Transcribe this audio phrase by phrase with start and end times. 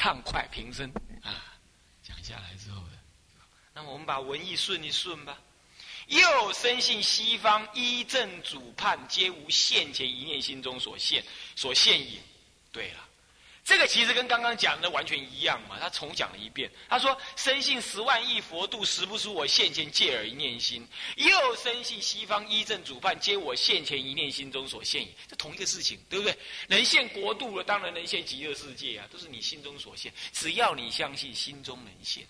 [0.00, 0.90] 畅快平生
[1.22, 1.44] 啊。
[2.02, 2.98] 讲下来之后的，
[3.74, 5.38] 那么我们把文艺顺一顺吧。
[6.06, 11.22] 又深信西方依正主判，皆无现前一念心中所现
[11.54, 12.18] 所现也。
[12.72, 13.08] 对了。
[13.62, 16.68] 这个其实跟刚刚讲的完全一样嘛，他重讲了一遍。
[16.88, 20.82] 他说：“深信十万亿佛度，实不出我现前借耳一念心；
[21.16, 26.36] 又深信西方一正主判，皆我现前一念心中所现也。”这同一个事情，对不对？
[26.66, 30.12] 能现国度了，当然能现极乐世界啊，都是你心中所现。
[30.32, 32.26] 只要你相信，心中能现。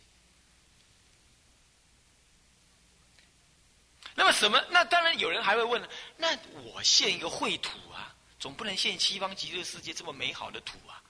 [4.15, 4.63] 那么什么？
[4.69, 11.01] 那当然有人还会问了：那我现一个秽土啊，总不能现西方极乐世界这么美好的土啊？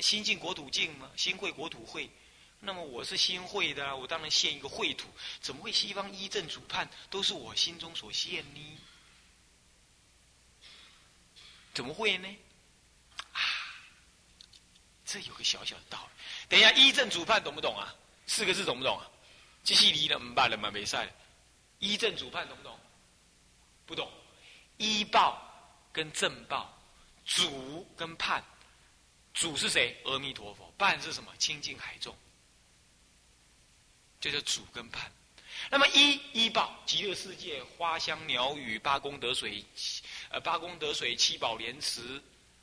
[0.00, 1.10] 心净国土净吗？
[1.16, 2.10] 新会国土会，
[2.60, 5.08] 那么我是新会的，我当然献一个秽土。
[5.40, 8.78] 怎么会西方一正主判都是我心中所献呢？
[11.74, 12.28] 怎么会呢？
[13.32, 13.40] 啊，
[15.04, 16.22] 这有个小小的道理。
[16.48, 17.94] 等一下，一正主判懂不懂啊？
[18.26, 19.06] 四个字懂不懂啊？
[19.62, 21.12] 这细离了，唔办了嘛，没赛了。
[21.78, 22.78] 依正主判懂不懂？
[23.84, 24.10] 不懂。
[24.78, 25.40] 依报
[25.92, 26.72] 跟正报，
[27.24, 28.42] 主跟判。
[29.36, 29.94] 主是谁？
[30.06, 30.72] 阿弥陀佛。
[30.78, 31.30] 伴是什么？
[31.38, 32.16] 清净海众。
[34.18, 35.12] 这叫主跟伴。
[35.70, 39.62] 那么一一报极乐世界花香鸟语八功德水，
[40.30, 42.20] 呃八功德水七宝莲池，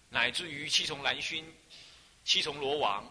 [0.09, 1.45] 乃至于七重蓝熏、
[2.25, 3.07] 七重罗网、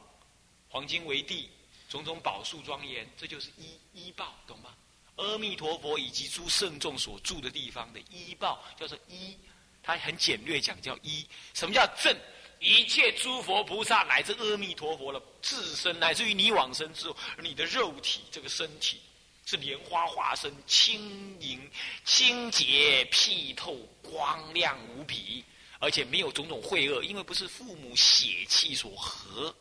[0.68, 1.48] 黄金为地，
[1.88, 4.74] 种种宝树庄严，这就是一一报，懂吗？
[5.16, 9.36] 阿弥陀佛以及诸圣众所住的地方的一报叫做一，
[9.84, 11.24] 它很简略讲叫一。
[11.54, 12.16] 什么叫正？
[12.62, 19.00] 一切诸佛菩萨乃至阿弥陀佛的自身，乃至于你往生之后，你的肉体这个身体
[19.44, 21.68] 是莲花化身，轻盈、
[22.04, 25.44] 清洁、剔透、光亮无比，
[25.80, 29.52] 而且没有种种秽恶，因为不是父母血气所合，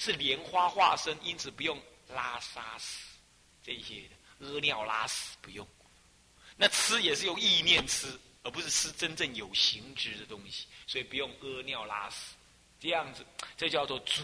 [0.00, 2.98] 是莲花化身，因此不用拉撒屎
[3.62, 4.02] 这些
[4.40, 5.64] 的屙尿拉屎不用。
[6.56, 8.08] 那吃也是用意念吃，
[8.42, 12.34] 而不是吃真正有形质的东西，所以不用屙尿拉屎。
[12.80, 13.24] 这样子，
[13.56, 14.22] 这叫做主，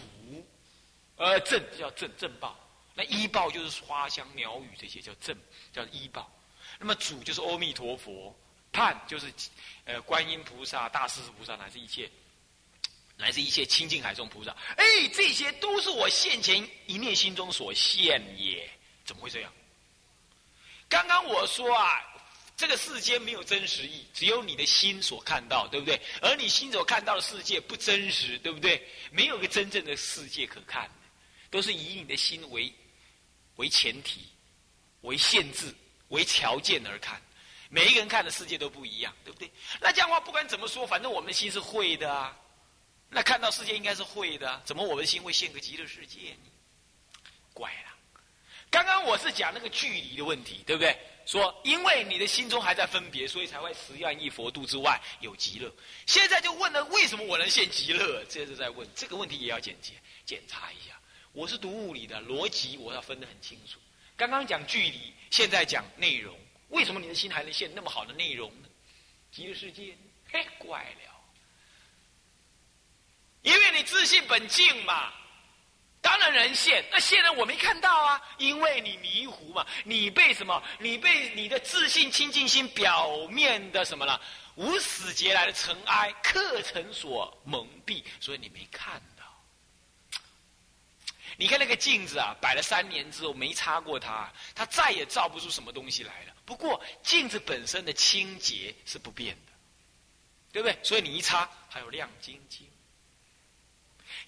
[1.16, 2.58] 呃正叫正正报。
[2.94, 5.36] 那医报就是花香鸟语这些叫正，
[5.72, 6.30] 叫医报。
[6.78, 8.34] 那么主就是阿弥陀佛，
[8.72, 9.32] 判就是
[9.84, 12.08] 呃观音菩萨、大势至菩萨乃至一切，
[13.16, 14.54] 乃至一切清净海中菩萨。
[14.76, 18.70] 哎，这些都是我现前一念心中所现也。
[19.04, 19.52] 怎么会这样？
[20.88, 22.10] 刚刚我说啊。
[22.64, 26.00] 这个世间没有真实意，只有你的心所看到，对不对？
[26.22, 28.82] 而你心所看到的世界不真实，对不对？
[29.10, 30.90] 没有个真正的世界可看，
[31.50, 32.72] 都是以你的心为
[33.56, 34.22] 为前提、
[35.02, 35.74] 为限制、
[36.08, 37.20] 为条件而看。
[37.68, 39.50] 每一个人看的世界都不一样，对不对？
[39.78, 42.34] 那这样的话，不管怎么说，反正我们的心是会的啊。
[43.10, 46.50] 那看到世界应该是会的，怎么我们的心会现个极乐世界呢？
[47.52, 47.92] 怪了。
[48.70, 50.98] 刚刚我是讲那个距离的问题，对不对？
[51.26, 55.72] 说，因为你的心中还在分别，所以才会十万亿佛度之外有极乐。
[56.06, 58.24] 现在就问了，为什么我能现极乐？
[58.28, 59.96] 这是在问这个问题，也要检检
[60.26, 60.98] 检查一下。
[61.32, 63.78] 我是读物理的，逻辑我要分得很清楚。
[64.16, 66.38] 刚刚讲距离，现在讲内容。
[66.68, 68.68] 为什么你的心还能现那么好的内容呢？
[69.32, 69.96] 极乐世界，
[70.30, 71.10] 嘿，怪了。
[73.42, 75.12] 因为你自信本净嘛。
[76.04, 80.62] 当然能现，那现在我没看到啊，因为你迷糊嘛，你被什么？
[80.78, 84.20] 你被你的自信清净心表面的什么了？
[84.54, 89.24] 无始劫来的尘埃课程所蒙蔽，所以你没看到。
[91.38, 96.34] 你看那个镜子啊，摆了三年之后没擦过它，它再也照不出什么东西来了。
[96.44, 99.52] 不过镜子本身的清洁是不变的，
[100.52, 100.78] 对不对？
[100.82, 102.68] 所以你一擦，还有亮晶晶。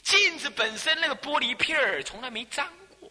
[0.06, 3.10] 镜子本身那个玻璃片儿从来没脏过，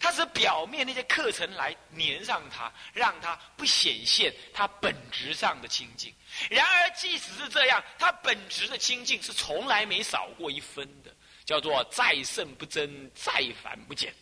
[0.00, 6.10] 它是表面那些课程来粘上它，让它不显现它本质上的清净。
[6.48, 11.14] 然而，即使是这样，它本质的清净是从来没少过一分的，
[11.44, 14.14] 叫做再胜不增，再凡不减，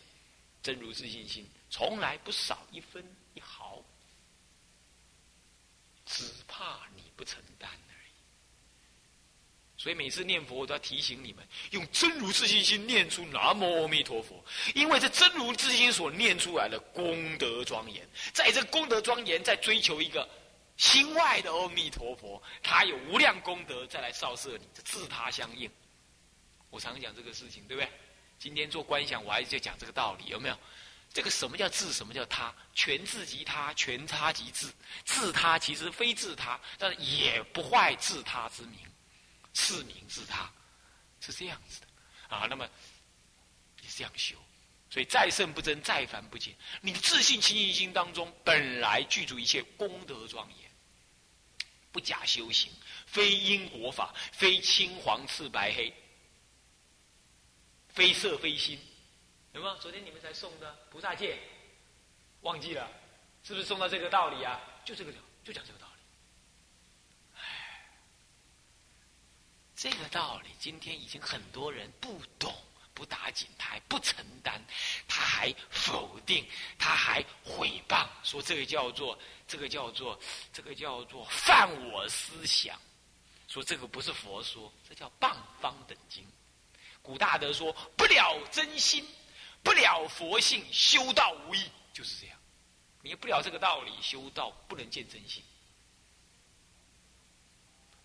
[0.61, 3.01] 真如自信心从来不少一分
[3.33, 3.81] 一毫，
[6.05, 7.52] 只怕你不承担。
[9.83, 14.41] 所以每次念佛，我都要提醒你们，用真如自信心念出南无阿弥陀佛，
[14.73, 20.25] 因为这真如自信心所念出来的功德庄严，在这功德庄严，在追求一个
[20.77, 25.69] 心外的阿弥陀佛，他有无量功德，再来照射你，这自他相应。
[26.69, 27.89] 我常讲这个事情，对不对？
[28.39, 30.57] 今天做观想，我还是在讲这个道理，有没有？
[31.13, 31.91] 这个什么叫自？
[31.91, 32.55] 什么叫他？
[32.73, 34.73] 全自即他，全他即自。
[35.03, 38.79] 自他其实非自他，但也不坏自他之名。
[39.53, 40.51] 是名是他，
[41.21, 42.67] 是这样子的，啊，那么
[43.81, 44.35] 你这样修，
[44.89, 46.53] 所以再胜不争，再凡不减。
[46.81, 50.71] 你的自信清净心当中，本来具足一切功德庄严，
[51.91, 52.71] 不假修行，
[53.05, 55.93] 非因果法，非青黄赤白黑，
[57.89, 58.79] 非色非心，
[59.53, 59.77] 有没有？
[59.77, 61.37] 昨天你们才送的菩萨戒，
[62.41, 62.91] 忘记了，
[63.43, 64.59] 是不是送到这个道理啊？
[64.83, 65.13] 就这个
[65.43, 65.82] 就讲这个。
[69.83, 72.55] 这个道理，今天已经很多人不懂、
[72.93, 74.63] 不打紧，他还不承担，
[75.09, 76.47] 他还否定，
[76.79, 80.17] 他还毁谤，说这个叫做这个叫做
[80.53, 82.79] 这个叫做犯我思想，
[83.49, 86.25] 说这个不是佛说，这叫谤方等经。
[87.01, 89.05] 古大德说不了真心，
[89.63, 92.39] 不了佛性，修道无益，就是这样。
[93.01, 95.43] 你不了这个道理，修道不能见真心。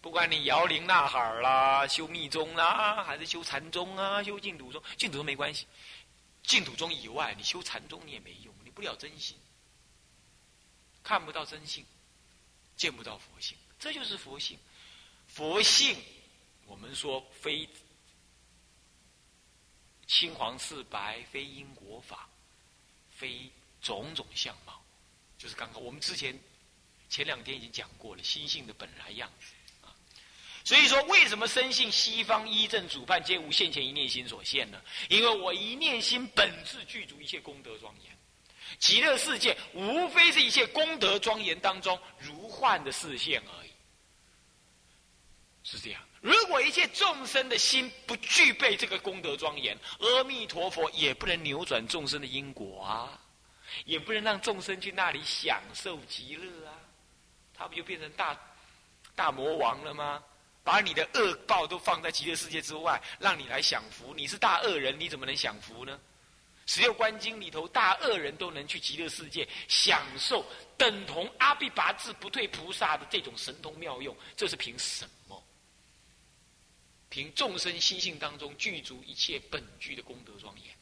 [0.00, 5.67] 不管你摇铃呐喊啦，修密宗啦，还是修禅宗啊，修净土宗，净土宗没关系。
[6.45, 9.37] 净土宗以外，你修禅宗你也没用，你不了真心，
[11.03, 11.85] 看不到真性，
[12.77, 14.59] 见不到佛性，这就是佛性。
[15.27, 16.01] 佛性，
[16.67, 17.69] 我们说非
[20.06, 22.29] 青黄赤白，非因果法，
[23.11, 23.51] 非
[23.83, 24.81] 种种相貌，
[25.37, 26.39] 就是刚刚我们之前
[27.11, 29.53] 前两天已经讲过了，心性的本来样子。
[30.69, 34.79] 所以说，为什么深信西方一正主判皆无现前一念心所现呢？
[35.09, 38.15] 因为我一念心本质具足一切功德庄严，
[38.79, 43.70] 极乐世界无非是一切功德庄严当中如幻的视线而已，
[45.65, 46.03] 是这样。
[46.20, 53.19] 如果一切众生的心不具备这个功德庄严，阿弥陀佛也不能扭转众生的因果啊，
[53.87, 56.76] 也不能让众生去那里享受极乐啊，
[57.55, 58.38] 他不就变成大
[59.15, 60.23] 大魔王了吗？
[60.69, 64.12] 把你的恶报都放在极乐世界之外，让你来享福。
[64.15, 65.99] 你是大恶人，你怎么能享福呢？
[66.67, 70.44] 十六观经里头，大恶人都能去极乐世界享受，
[70.76, 75.43] 等同阿毗跋致不退菩萨的这种神通妙用，这是凭什么？
[77.09, 80.76] 凭众生心性当中具足一切本具的功德庄严。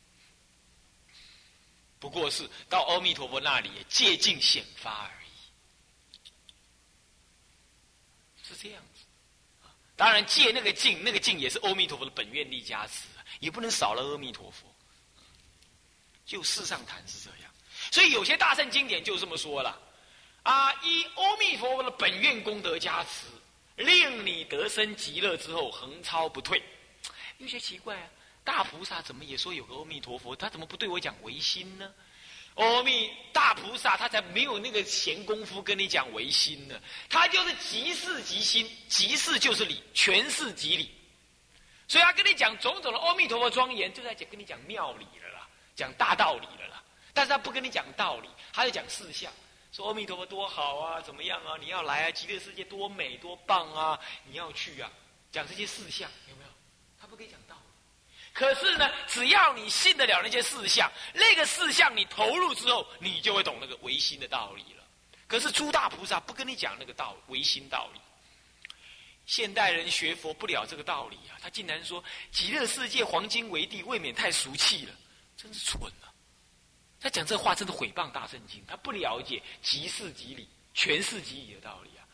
[2.01, 5.29] 不过是到阿弥陀佛那里借镜显发而已，
[8.43, 8.83] 是这样。
[9.97, 13.05] 当然，借那个镜，那个镜也是阿弥陀佛的本愿力加持，
[13.41, 14.71] 也不能少了阿弥陀佛。
[16.27, 17.51] 就世上谈是这样，
[17.91, 19.81] 所以有些大圣经典就这么说了：
[20.43, 23.27] 啊，依阿弥陀佛的本愿功德加持，
[23.77, 26.63] 令你得生极乐之后横超不退。
[27.39, 28.11] 有些奇怪啊，
[28.45, 31.91] 大菩萨怎么也说有个阿弥陀佛，他怎么不对我讲唯心呢？
[32.57, 36.81] 阿弥大菩萨，他才没有那个闲工夫跟你讲唯心呢。
[37.09, 40.91] 他就是即事即心，即事就是理，全是即理。
[41.87, 46.83] 所以他跟你讲种种的阿弥陀佛庄严，就在讲跟你讲妙理了啦，讲大道理了啦。
[47.15, 49.31] 但是他不跟你讲道理，他就讲事项，
[49.71, 51.57] 说阿弥陀佛多好啊，怎么样啊？
[51.61, 54.91] 你要来啊，极乐世界多美多棒啊，你要去啊，
[55.31, 56.46] 讲这些事项有没有？
[58.37, 64.85] 可是呢，只要你信得了那些事项，那个事项你投入之后，你就会懂那个唯心的道理了。
[65.27, 68.01] 可是诸大菩萨不跟你讲那个道唯心道理。
[69.25, 74.93] 现代人学佛不了这个道理啊，他竟然说极乐世界黄金为地，未免太俗气了，
[75.35, 76.13] 真是蠢啊！
[77.01, 82.05] 他讲这话真的毁谤大圣经，他不了解即事即理、全是即理的道理啊。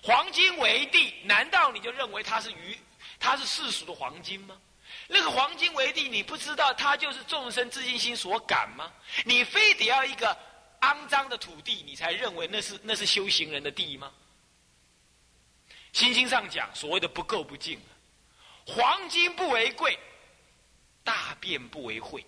[0.00, 2.78] 黄金为地，难道你就认为它是鱼，
[3.18, 4.56] 它是世俗的黄金吗？
[5.14, 8.90] 那个黄金为地，你不知道它就是众生自信心所感吗？
[9.26, 10.34] 你非得要一个
[10.80, 14.10] 肮脏的土地，你才认为那是那是修行人的地吗？
[15.92, 17.78] 心经上讲，所谓的不垢不净，
[18.66, 19.98] 黄金不为贵，
[21.04, 22.24] 大便不为秽，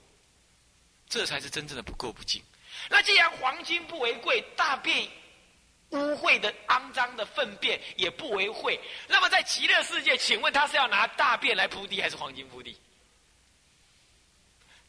[1.09, 2.43] 这才是真正的不垢不净。
[2.91, 5.09] 那既然黄金不为贵，大便。
[5.95, 8.79] 污秽的、肮脏的粪便也不为秽。
[9.09, 12.77] 那么在极乐世界，请问他是要拿大便来铺地，还是黄金铺地？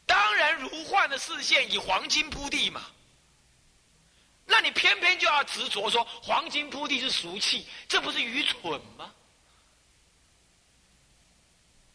[0.04, 2.84] 当然，如幻的视线以黄金铺地嘛。
[4.44, 9.12] 那你偏偏就要执着说黄金铺地是俗气，这不是愚蠢吗？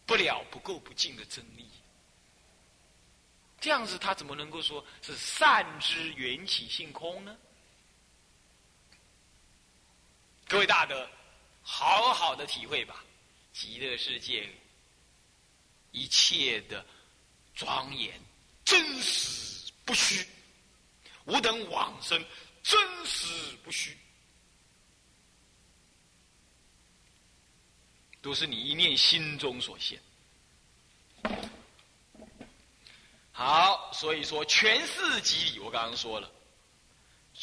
[0.06, 1.70] 不了不够不净的真理，
[3.62, 7.38] 这样子他怎么能够说是善之缘起性空呢？
[10.52, 11.10] 各位大德，
[11.62, 13.02] 好好的体会吧，
[13.54, 14.50] 极乐世界
[15.92, 16.86] 一切的
[17.56, 18.20] 庄严，
[18.66, 20.26] 真实不虚；
[21.24, 22.22] 吾等往生，
[22.62, 23.98] 真实不虚，
[28.22, 30.02] 都是你一念心中所现。
[33.32, 36.30] 好，所以说全四即理，我刚刚说了，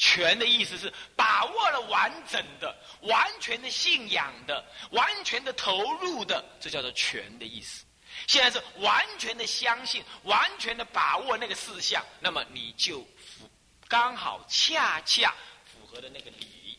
[0.01, 7.85] 全的意思是把握了完整的、完全的信仰的、完全的投入的，这叫做全的意思。
[8.29, 13.51] 现在是完全的相信，完全的把握那个事项，那么你就符
[13.89, 16.79] 刚好恰恰符合的那个理，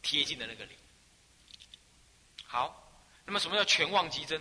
[0.00, 0.78] 贴近的那个理。
[2.46, 2.90] 好，
[3.26, 4.40] 那么什么叫全忘即真？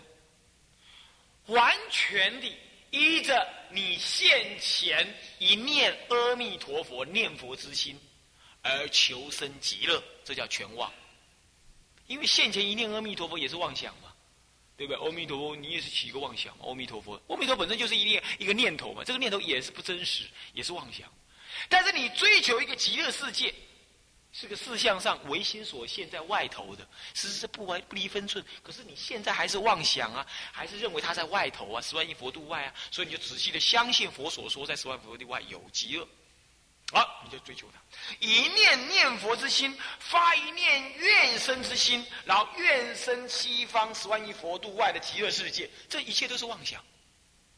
[1.48, 2.48] 完全的
[2.94, 5.06] 依着你现前
[5.40, 8.00] 一念阿弥陀佛念佛之心
[8.62, 10.90] 而求生极乐，这叫全妄。
[12.06, 14.12] 因为现前一念阿弥陀佛也是妄想嘛。
[14.76, 15.06] 对不对？
[15.06, 16.52] 阿弥陀佛，你也是起一个妄想？
[16.60, 21.08] 阿弥陀佛，阿弥陀佛本身就是一念一个念头嘛，这个念头也是不真实，也是妄想。
[21.70, 23.54] 但是你追求一个极乐世界，
[24.34, 28.44] 是个事相上唯心所现，在外头的，实是不完不离分寸。
[28.64, 36.08] 可是你现在还是妄想啊，还是认为他在外头啊，十万亿佛度外啊，所以你就仔细的相信佛所说，在十万佛度外有极乐。
[36.92, 37.80] 好，你就追求它，
[38.20, 46.84] 一念念佛之心，发一念愿生之心，然后愿生西方十万亿佛度外的极乐世界，这一切都是妄想。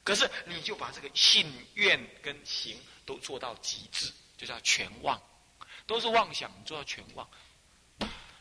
[0.03, 5.21] 可是你就把这个信愿跟行都做到极致，就叫全忘，
[5.87, 7.29] 都是妄想，做到全忘，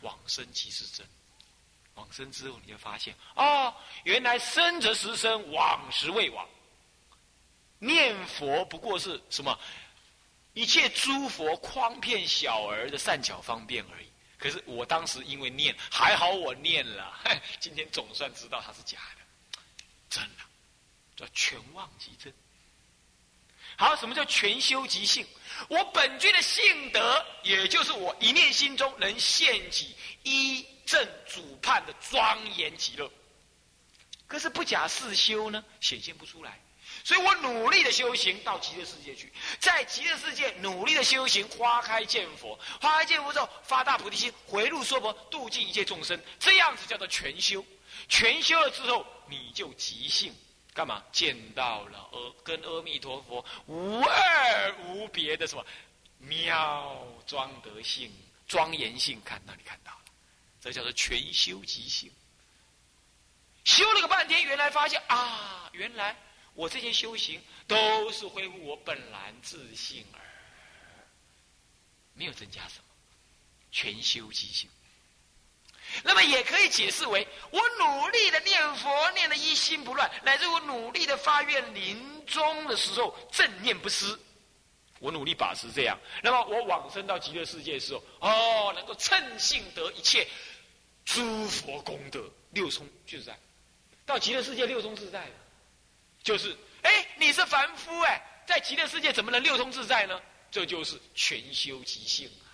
[0.01, 1.07] 往生即是真。
[1.95, 3.73] 往生之后，你就发现啊，
[4.03, 6.49] 原来生则实生，往时未往。
[7.79, 9.57] 念佛不过是什么？
[10.55, 14.09] 一切诸佛诓骗小儿的善巧方便而已。
[14.39, 17.19] 可是我当时因为念，还好我念了，
[17.61, 19.59] 今天总算知道它是假的，
[20.11, 20.43] 真的
[21.17, 22.33] 叫全忘即真。
[23.77, 25.27] 好，什么叫全修即性？
[25.69, 33.11] 我本具的性德，也就是我一念心中能现起一正主判的庄严极乐。
[34.27, 36.61] 可是不假四修呢，显现不出来。
[37.03, 47.65] 所以我努力的修行到极乐世界去，在极乐世界努力的修行，花开见佛，花开见佛之后发大菩提心，回路说佛，度尽一切众生，这样子叫做全修。
[48.09, 50.35] 全修了之后，你就即性，
[50.75, 51.03] 干嘛？
[51.13, 55.65] 见到了阿跟阿弥陀佛无二无别的什么
[56.19, 58.13] 妙庄德性、
[58.49, 60.05] 庄严性，看到你看到了，
[60.61, 62.11] 这叫做全修即性。
[63.63, 66.17] 修了个半天，原来发现啊，原来。
[66.55, 70.21] 我这些修行都是恢复我本来自信而
[72.13, 72.85] 没有增加什么，
[73.73, 74.71] 全修即性。
[76.03, 84.19] 那么也可以解释为，我努力的念佛，念的一心不乱，乃至我努力的发愿，临终的时候正念不失。
[85.01, 90.27] 我努力把持这样，那么我往生到极乐世界的时候，哦，能够称性得一切
[91.05, 93.39] 诸佛功德六冲自在，
[94.07, 95.31] 到极乐世界六冲自在。
[96.23, 100.19] 就是，哎，你是凡夫哎，在极乐世界怎么能六通自在呢？
[100.51, 102.49] 这就是全修即性啊！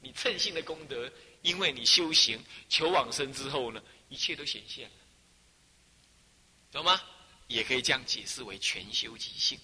[0.00, 1.10] 你称性的功德，
[1.42, 4.94] 因为你修行求往生之后呢，一切都显现了，
[6.72, 7.00] 懂吗？
[7.46, 9.58] 也可以这样解释为全修即性，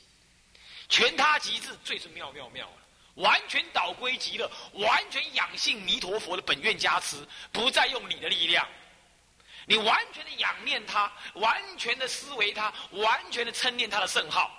[0.88, 2.76] 全他极致，最是妙妙妙了，
[3.14, 7.16] 完全倒归极乐，完全养性弥陀佛的本愿加持，
[7.52, 8.68] 不再用你的力量。
[9.68, 14.56] 你完全的仰念他，完全的思维他，完全的称念他的圣号，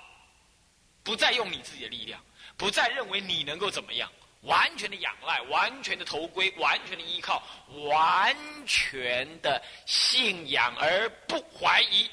[1.02, 2.22] 不再用你自己的力量，
[2.58, 4.12] 不再认为你能够怎么样，
[4.48, 7.46] 完全的仰赖，完全的投归，完全的依靠，
[7.88, 8.36] 完
[8.66, 12.10] 全的信仰而不怀疑，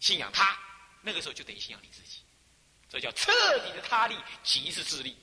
[0.00, 0.58] 信仰他，
[1.00, 2.20] 那个时候就等于信仰你自己，
[2.88, 5.16] 这叫彻底的他力，即是自力。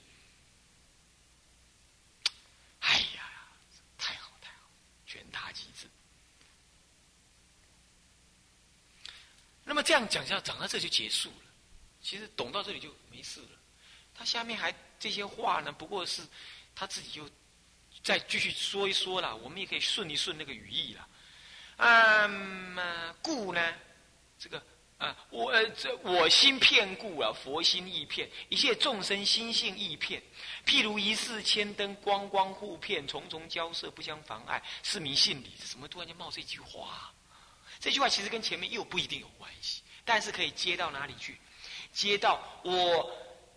[2.80, 3.30] 哎呀！
[3.98, 4.72] 太好太好，
[5.06, 5.88] 全他即自
[9.64, 11.46] 那么这样讲，下讲到这就结束了。
[12.02, 13.60] 其实懂到这里就没事了。
[14.16, 16.22] 他下面还这些话呢，不过是
[16.76, 17.28] 他自己就
[18.04, 19.36] 再继续说一说了。
[19.38, 21.08] 我们也可以顺一顺那个语义了。
[21.78, 23.74] 嗯，故呢，
[24.38, 24.62] 这个
[25.00, 30.22] 啊，我这我心片故啊，佛心亦片，一切众生心性亦片。
[30.68, 35.52] 譬如一世千灯，光光互片，重重交涉，不相妨碍，是名信理。
[35.66, 37.12] 怎么突然间冒这句话？
[37.80, 41.36] 这句话其实跟前面又不一定有关系，但是可以接到哪里去？
[41.92, 43.12] 接到我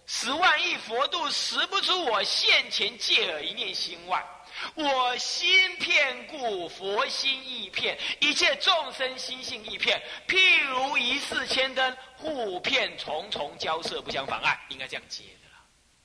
[0.07, 4.25] 十万亿佛度识不出我现前借耳一念心外，
[4.75, 10.03] 我心片故佛心亦片，一切众生心性亦片。
[10.29, 14.61] 譬如一世千灯，互片重重交涉，不相妨碍。
[14.69, 15.65] 应该这样接的啦，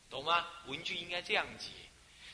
[0.10, 0.48] 懂吗？
[0.68, 1.68] 文句应该这样接，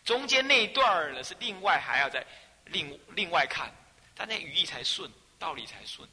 [0.04, 2.26] 中间那一段儿呢是另外还要再
[2.66, 3.74] 另另外看，
[4.16, 5.12] 但那语义才顺。
[5.38, 6.08] 道理才顺，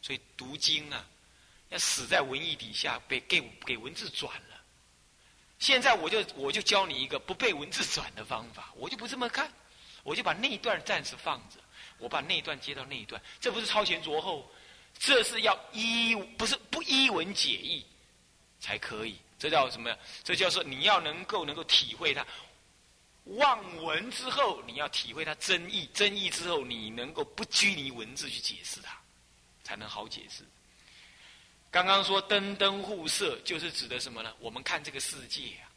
[0.00, 1.06] 所以读经啊，
[1.68, 4.59] 要死在文艺底下，被给给文字转了。
[5.60, 9.52] 现在我就我就教你一个不被文字转的方法，我就不这么看，
[10.02, 11.60] 我就把那一段暂时放着，
[11.98, 14.50] 我把那一段接到那一段，这不是超前着后，
[14.98, 17.84] 这是要依不是不依文解义
[18.58, 19.94] 才可以，这叫什么？
[20.24, 22.26] 这叫做你要能够能够体会它，
[23.24, 28.98] 望文之后你要体会它真意，真意之后你能够不拘泥文字去解释它，
[29.62, 30.42] 才能好解释。
[31.70, 34.34] 刚刚说灯灯互射，就是指的什么呢？
[34.40, 35.70] 我们看这个世界啊，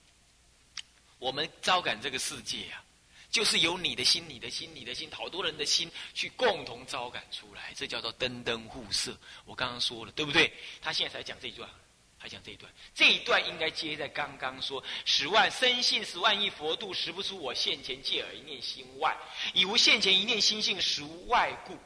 [1.19, 2.83] 我们招感这个世界啊，
[3.29, 9.15] 就是由你的心、你的心、你的心，好多人的心去共同招感出来，这叫做灯灯互射。
[9.45, 10.51] 我刚刚说了，对不对？
[10.81, 11.69] 他现在才讲这一段，
[12.17, 19.15] 还讲这一段，这一段应该接在刚刚说十万生信十万亿佛度，识不出我现前借耳一念心外，
[19.53, 21.77] 以无现前一念心性实无外故。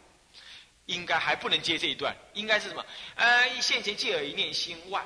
[0.87, 2.85] 应该还不能接这一段，应该是什么？
[3.15, 5.05] 呃，现前借耳一念心外，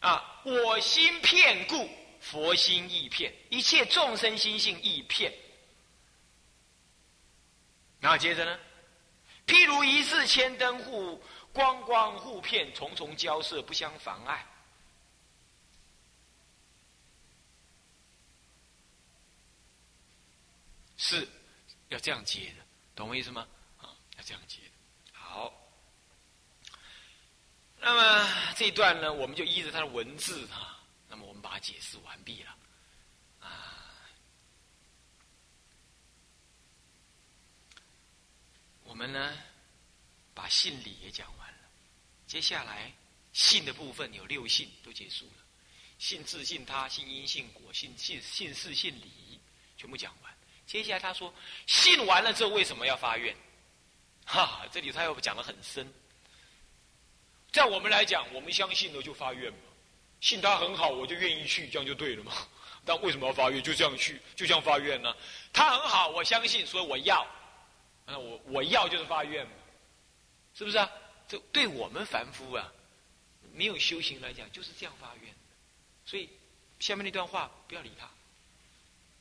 [0.00, 1.88] 啊，我心片故，
[2.20, 5.32] 佛心亦片，一切众生心性亦片。
[8.00, 8.58] 然后接着呢，
[9.46, 14.46] 譬如一世千灯互光光互片，重重交涉不相妨碍，
[20.96, 21.28] 是
[21.88, 22.64] 要这样接的，
[22.96, 23.46] 懂我意思吗？
[24.24, 24.58] 这样接，
[25.12, 25.52] 好。
[27.78, 32.56] 那么这一段呢，我们就依着它的文字啊，那么我们把它解释完毕了，
[33.40, 34.08] 啊。
[38.84, 39.36] 我们呢，
[40.32, 41.58] 把信理也讲完了，
[42.26, 42.90] 接下来
[43.34, 45.44] 信的部分有六信都结束了，
[45.98, 49.38] 信自信他，信因信果，信信信事信理，
[49.76, 50.34] 全部讲完。
[50.66, 51.34] 接下来他说，
[51.66, 53.36] 信完了之后为什么要发愿？
[54.24, 55.86] 哈，这里他又讲的很深。
[57.52, 59.58] 在我们来讲，我们相信了就发愿嘛，
[60.20, 62.32] 信他很好，我就愿意去，这样就对了嘛。
[62.84, 63.62] 但为什么要发愿？
[63.62, 65.14] 就这样去，就这样发愿呢？
[65.52, 67.26] 他很好，我相信，所以我要。
[68.06, 69.52] 那我我要就是发愿嘛，
[70.54, 70.90] 是不是啊？
[71.26, 72.70] 这对我们凡夫啊，
[73.54, 75.34] 没有修行来讲，就是这样发愿。
[76.04, 76.28] 所以
[76.80, 78.06] 下面那段话不要理他，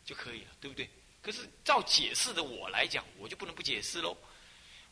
[0.04, 0.90] 就可以了，对不对？
[1.22, 4.18] 可是照解释的我来讲，我就不能不解释喽。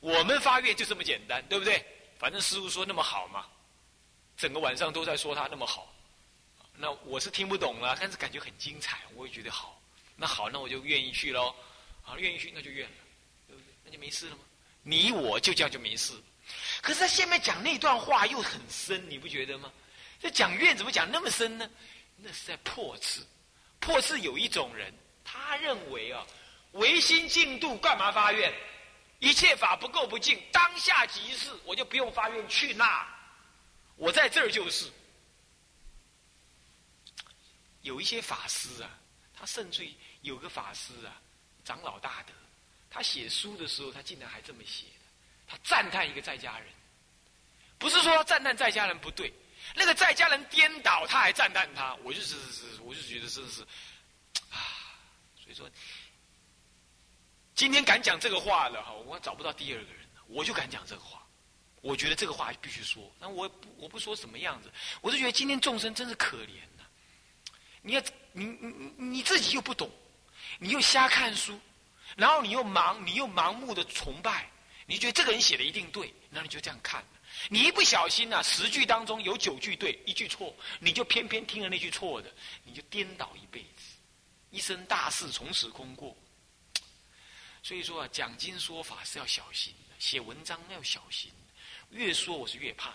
[0.01, 1.83] 我们发愿就这么简单，对不对？
[2.19, 3.45] 反正师傅说那么好嘛，
[4.35, 5.91] 整个晚上都在说他那么好，
[6.75, 9.81] 那我是听不懂了，但是感觉很精彩，我也觉得好。
[10.15, 11.55] 那好，那我就愿意去喽。
[12.03, 12.95] 好，愿意去那就愿了，
[13.47, 13.73] 对不对？
[13.85, 14.41] 那就没事了吗？
[14.83, 16.13] 你我就这样就没事。
[16.81, 19.71] 可是他下面讲那段话又很深，你不觉得吗？
[20.19, 21.69] 这讲愿怎么讲那么深呢？
[22.17, 23.25] 那是在破次。
[23.79, 26.25] 破次有一种人，他认为啊，
[26.73, 28.53] 唯心净度，干嘛发愿？
[29.21, 33.07] 一切法不垢不净，当下即是，我就不用发愿去那，
[33.95, 34.91] 我在这儿就是。
[37.83, 38.89] 有一些法师啊，
[39.33, 39.87] 他甚至
[40.21, 41.21] 有个法师啊，
[41.63, 42.33] 长老大德，
[42.89, 45.05] 他写书的时候，他竟然还这么写的，
[45.47, 46.67] 他赞叹一个在家人，
[47.77, 49.31] 不是说赞叹在家人不对，
[49.75, 53.61] 那个在家人颠倒，他还赞叹他，我就是是是，我就觉得真是，
[54.49, 54.57] 啊，
[55.35, 55.69] 所以说。
[57.55, 61.19] 今天敢讲这个话了哈，我找不到第二个人了，我就敢讲这个话。
[61.81, 66.83] 我觉得这个话必须说，那我我不说什么样子，我就觉得今天众生真是可怜呐。
[67.81, 68.01] 你要
[68.33, 69.89] 你你你自己又不懂，
[70.59, 71.59] 你又瞎看书，
[72.15, 74.47] 然后你又盲你又盲目的崇拜，
[74.85, 77.03] 你觉得这个人写的一定对，那你就这样看。
[77.49, 82.31] 你一不小心呐，十句当中有九句对，一句错，你就偏偏听了那句错的，
[82.63, 83.95] 你就颠倒一辈子，
[84.51, 86.15] 一生大事从此空过。
[87.63, 91.31] 所以说啊，讲经说法是要小心的，写文章要小心。
[91.91, 92.93] 越说我是越怕。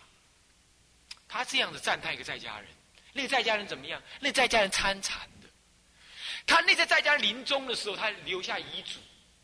[1.29, 2.68] 他这样子赞叹一个在家人，
[3.12, 4.02] 那个在家人怎么样？
[4.20, 5.48] 那在家人参禅的。
[6.46, 8.98] 他那个在家人临终的时候，他留下遗嘱，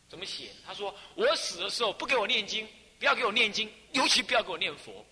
[0.08, 0.52] 怎么写？
[0.64, 5.04] 他说：“我死的时候不给我念经，不要给我念经，尤其不要给我念佛。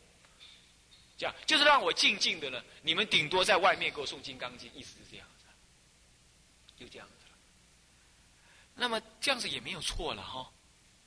[1.18, 2.62] 这样就是让我静静的呢。
[2.82, 5.44] 你们顶多在外面给我诵《金刚经》，意思是这样子，
[6.76, 7.08] 就这样。”
[8.80, 10.50] 那么这样子也没有错了哈，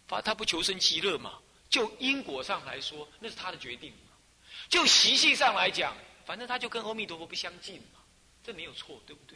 [0.07, 1.39] 他他不求生极乐嘛？
[1.71, 3.91] 就因果上来说，那是他的决定。
[4.69, 7.99] 就习性上来讲，反正他就跟阿弥陀佛不相近嘛，
[8.43, 9.35] 这没有错，对不对？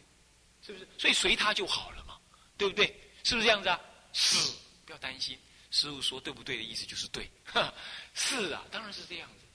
[0.62, 0.88] 是不是？
[1.00, 2.20] 所以随他就好了嘛，
[2.58, 2.86] 对不对？
[3.24, 3.80] 是不是这样子啊？
[4.14, 4.54] 是，
[4.86, 5.38] 不要担心。
[5.72, 7.30] 师傅说对不对的意思就是对，
[8.14, 9.46] 是啊，当然是这样子。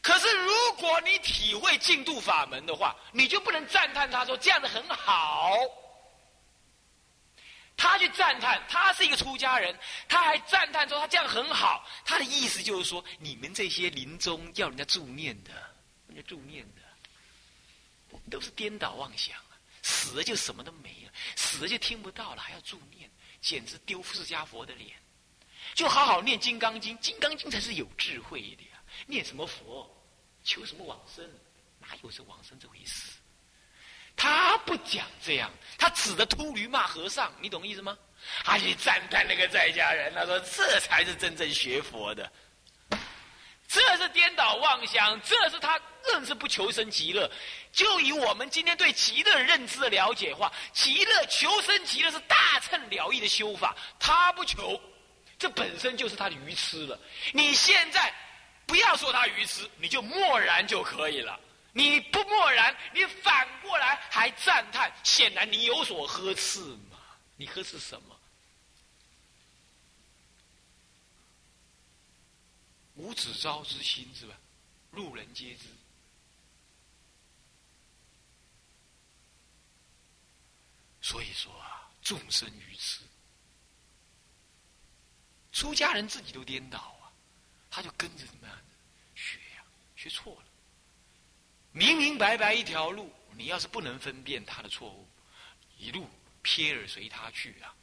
[0.00, 5.52] 可是如果你体会净度法门的话，你就不能赞叹他说这样子很好。
[7.78, 9.74] 他去赞叹，他是一个出家人，
[10.08, 11.88] 他还赞叹说他这样很好。
[12.04, 15.52] 他的意思就是说，你们这些临终要人家助念的，
[16.08, 19.56] 人家助念的，都是颠倒妄想啊！
[19.82, 23.08] 死了就什么都没了，死了就听不到了，还要助念，
[23.40, 24.96] 简直丢释迦佛的脸。
[25.74, 28.82] 就好好念《金刚经》，《金刚经》才是有智慧的呀！
[29.06, 29.88] 念什么佛，
[30.42, 31.24] 求什么往生，
[31.78, 33.12] 哪有这往生这回事？
[34.18, 37.96] 他不讲这样，他指着秃驴骂和尚，你懂意思吗？
[38.44, 42.30] 他去赞叹那个在家人，他说这才是真正学佛的，
[43.68, 47.30] 这是颠倒妄想，这是他更是不求生极乐。
[47.72, 54.78] 就以我们今天对极乐认知的了解话，极乐求生极乐是大乘了义的修法，他不求，
[55.38, 56.98] 这本身就是他的愚痴了。
[57.32, 58.12] 你现在
[58.66, 61.38] 不要说他愚痴，你就默然就可以了。
[61.78, 66.58] 你不默然，你反过来还赞叹，显然你有所呵斥
[66.90, 66.98] 嘛？
[67.36, 68.18] 你呵斥什么？
[72.96, 74.34] 无子招之心是吧？
[74.90, 75.68] 路人皆知。
[81.00, 83.02] 所以说啊，众生愚痴，
[85.52, 87.06] 出家人自己都颠倒啊，
[87.70, 88.58] 他就跟着怎么样
[89.14, 89.64] 学呀？
[89.94, 90.42] 学错了。
[91.72, 95.08] 明明白白一条路，你要是不能分辨他的错误，
[95.76, 96.08] 一路
[96.42, 97.74] 撇耳随他去啊，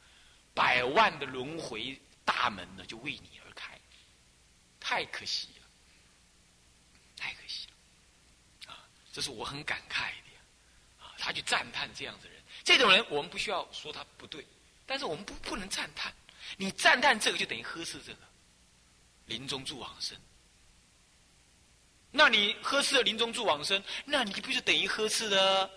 [0.54, 3.80] 百万的轮回大门呢就为你而开，
[4.80, 5.66] 太可惜了，
[7.16, 7.68] 太可惜
[8.66, 14.44] 了，啊，这是我很感慨的，啊，他去赞叹这样的人，这种人我们不需要说他不对，
[14.84, 16.12] 但是我们不不能赞叹，
[16.56, 18.18] 你赞叹这个就等于呵斥这个，
[19.26, 20.18] 临终助往生。
[22.18, 25.70] 那你呵斥了临终助往生，那你不就等于呵斥了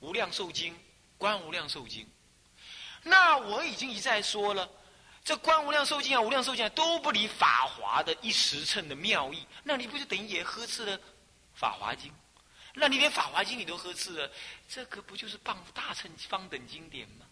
[0.00, 0.76] 无量寿经、
[1.16, 2.04] 观无量寿经？
[3.04, 4.68] 那我已经一再说了，
[5.22, 10.98] 这观无量寿经啊、无量寿经啊都不离法华的一时乘的妙义，那你不就等于也呵斥了
[11.54, 12.12] 法华经？
[12.74, 14.28] 那你连法华经你都呵斥了，
[14.68, 17.26] 这个不就是谤大乘方等经典吗？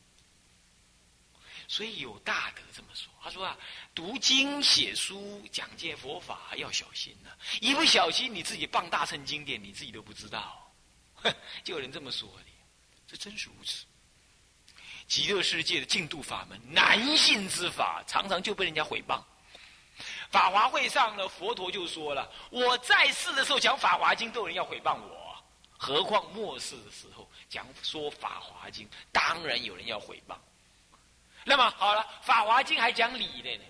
[1.68, 3.57] 所以有大德这么说，他说啊，
[3.94, 10.72] 读经写书讲解佛法要小心呐，一不小心你自己傍大乘经典，你自己都不知道，
[11.64, 12.44] 就有人这么说的，
[13.09, 13.85] 这真是如此。
[15.09, 19.20] 极乐世界的净土法门难信之法，常常就被人家毁谤。
[20.31, 25.37] 法华会上呢，佛陀就说了，我在世的时候讲法华经都有人要毁谤我，
[25.76, 30.37] 何况末世的时候讲说法华经，当然有人要毁谤。
[31.48, 33.62] 那么好了，《法华经》还讲理的呢，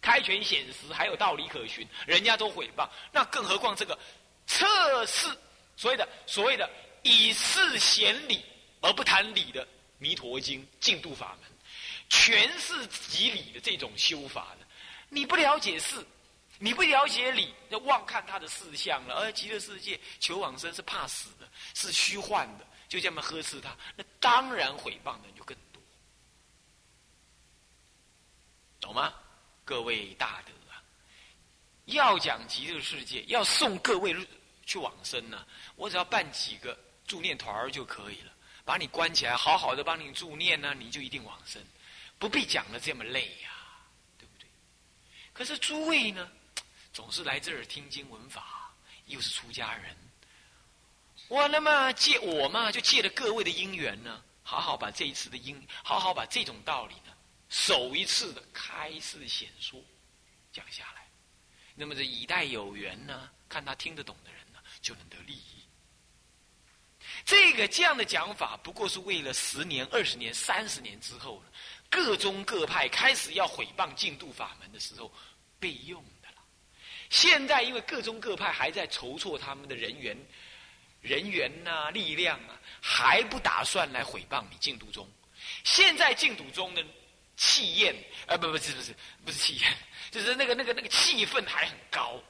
[0.00, 3.98] 开权显实，还有道理可循，人家都毁谤，那更何况这个
[4.46, 5.26] 测试
[5.76, 6.70] 所谓的所谓的
[7.02, 8.44] 以事显理
[8.80, 9.64] 而不谈理的
[9.98, 11.50] 《弥陀经》净度法门，
[12.08, 14.64] 全是即理的这种修法的，
[15.08, 16.06] 你不了解事，
[16.60, 25.56] 你不了解理，那妄看他的事相了，而极乐世界求往生是怕死的，是虚幻的，就这么呵斥他，那当然毁谤的就更。
[28.86, 29.12] 懂吗？
[29.64, 30.78] 各位大德啊，
[31.86, 34.14] 要讲极乐世界，要送各位
[34.64, 35.44] 去往生呢，
[35.74, 38.32] 我只要办几个助念团儿就可以了，
[38.64, 41.60] 把你关起来，好好的帮你助念呢，你就一定往生，
[42.16, 43.50] 不必讲的这么累呀，
[44.18, 44.46] 对不对？
[45.32, 46.30] 可是诸位呢，
[46.92, 48.70] 总是来这儿听经闻法，
[49.06, 49.96] 又是出家人，
[51.26, 57.12] 我那么借我嘛，就借了各位的因缘呢，好好把这一次的因，好好把这种道理呢。
[57.48, 59.80] 首一次的开示显说
[60.52, 61.06] 讲下来，
[61.74, 65.62] 那么这以待有缘呢，看他听得懂的人呢，就能得利益。
[67.24, 71.42] 这个这样的讲法，不过是为了十年、二十年、三十年之后，
[71.88, 75.12] 各宗各派开始要毁谤净度法门的时候
[75.60, 76.42] 备用的了。
[77.10, 80.16] 现在因为各宗各派还在筹措他们的人员、
[81.00, 85.08] 人员呐、力量啊，还不打算来毁谤你净度宗。
[85.64, 86.82] 现在净土宗呢？
[87.36, 87.94] 气焰，
[88.26, 88.94] 呃，不不是不是
[89.24, 89.72] 不是气焰，
[90.10, 92.20] 就是那个那个那个气氛还很高。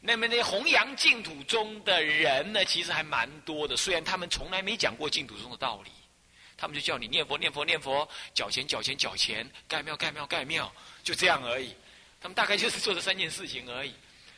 [0.00, 3.74] 那么那弘扬净土中的人呢，其实还蛮多的。
[3.76, 5.90] 虽然他们从来没讲过净土中的道理，
[6.58, 10.70] 他们就叫你念佛念佛念佛，缴钱缴钱缴钱，盖庙盖庙盖庙，
[11.02, 11.74] 就这样而已。
[12.20, 13.94] 他们大概就是做这三件事情而已，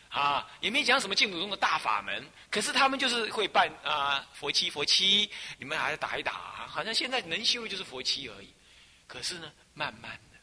[0.08, 2.24] 啊，也没讲什么净土中的大法门。
[2.48, 8.52] 可是他们就是会办啊佛七佛七，你们还要打一打，好像现在能修的就是佛七而已。
[9.08, 9.52] 可是呢？
[9.76, 10.38] 慢慢的，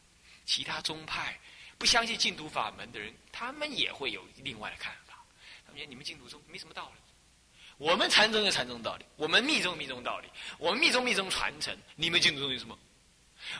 [0.46, 1.36] 其他宗派
[1.76, 5.18] 不相信净土法门的人，他们也会有另外的看法。
[5.66, 7.00] 他们觉得你们净土宗没什么道理，
[7.76, 12.78] 我们禅宗有禅宗道理，我们密宗密宗道理，我们密宗密宗传承，你们净土宗有什么？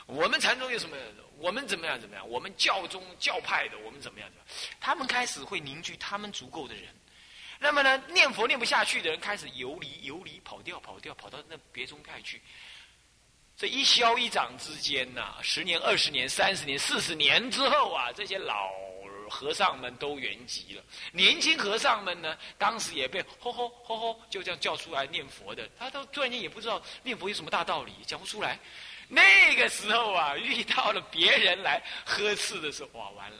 [0.05, 0.95] 我们禅宗有什么？
[1.37, 1.99] 我们怎么样？
[1.99, 2.27] 怎么样？
[2.29, 4.29] 我们教宗教派的，我们怎么样？
[4.29, 4.77] 怎么样？
[4.79, 6.95] 他们开始会凝聚他们足够的人。
[7.59, 12.41] 那么呢，念佛念不下去的人开始游离，游离跑掉，跑掉，跑到那别宗派去。
[13.57, 18.69] 这一消一长之间呐，十年、二十年、三十年、四十年之后啊，这些老
[19.29, 20.83] 和尚们都圆寂了。
[21.13, 25.69] 年轻和尚们呢，当时也被吼吼吼吼就这样叫出来念佛的。
[25.79, 28.59] 他都突然间也不知道念佛有什么大道理，讲不出来。
[29.07, 33.37] 那个时候啊，遇到了别人来呵斥的时候，哇，完了，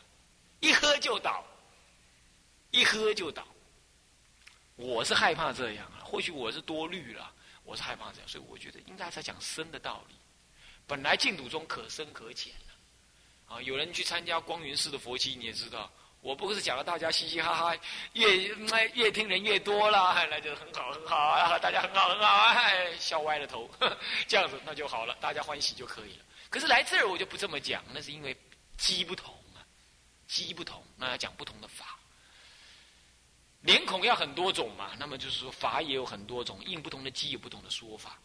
[0.62, 1.44] 一喝就倒，
[2.72, 3.46] 一喝就倒。
[4.78, 7.32] 我是害怕这样啊，或许我是多虑了，
[7.66, 10.16] 我是害怕这样，所以我觉得应该在讲深的道理。
[10.88, 12.54] 本来净土中可深可浅
[13.48, 17.76] 啊，有人去参加光云寺的佛期，你也知道，我不是讲了大家嘻嘻哈哈，
[18.14, 18.38] 越
[18.94, 22.64] 越听人越多了，那就很好很好啊，大家很好很好啊，
[23.00, 23.70] 笑歪了头，
[24.28, 26.26] 这样子那就好了，大家欢喜就可以了。
[26.50, 28.36] 可是来这儿我就不这么讲，那是因为
[28.78, 29.66] 机不同啊，
[30.28, 31.95] 机不同，那要讲不同的法。
[33.66, 38.20] 脸孔要很多种嘛，那么就是说法也有很多种，应不同的机有不同的说法，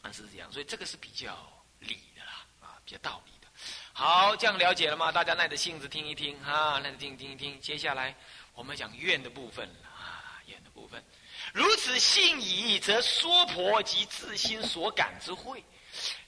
[0.00, 1.36] 啊是这样，所以这个是比较
[1.80, 3.48] 理的啦，啊比较道理的。
[3.92, 5.12] 好，这样了解了吗？
[5.12, 7.60] 大家耐着性子听一听啊，耐着听听一听。
[7.60, 8.16] 接下来
[8.54, 11.04] 我们讲愿的部分啊，愿的部分。
[11.52, 15.62] 如此信矣，则娑婆及自心所感之慧。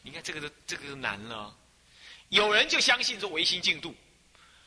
[0.03, 1.57] 你看这个这个难了，
[2.29, 3.95] 有人就相信说唯心净土。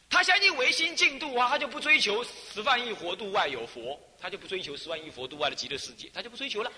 [0.09, 6.71] 他相信唯心净土啊，他就不追求十万亿佛度外有佛，他就不追求十万亿佛度外的极乐世界，他就不追求了。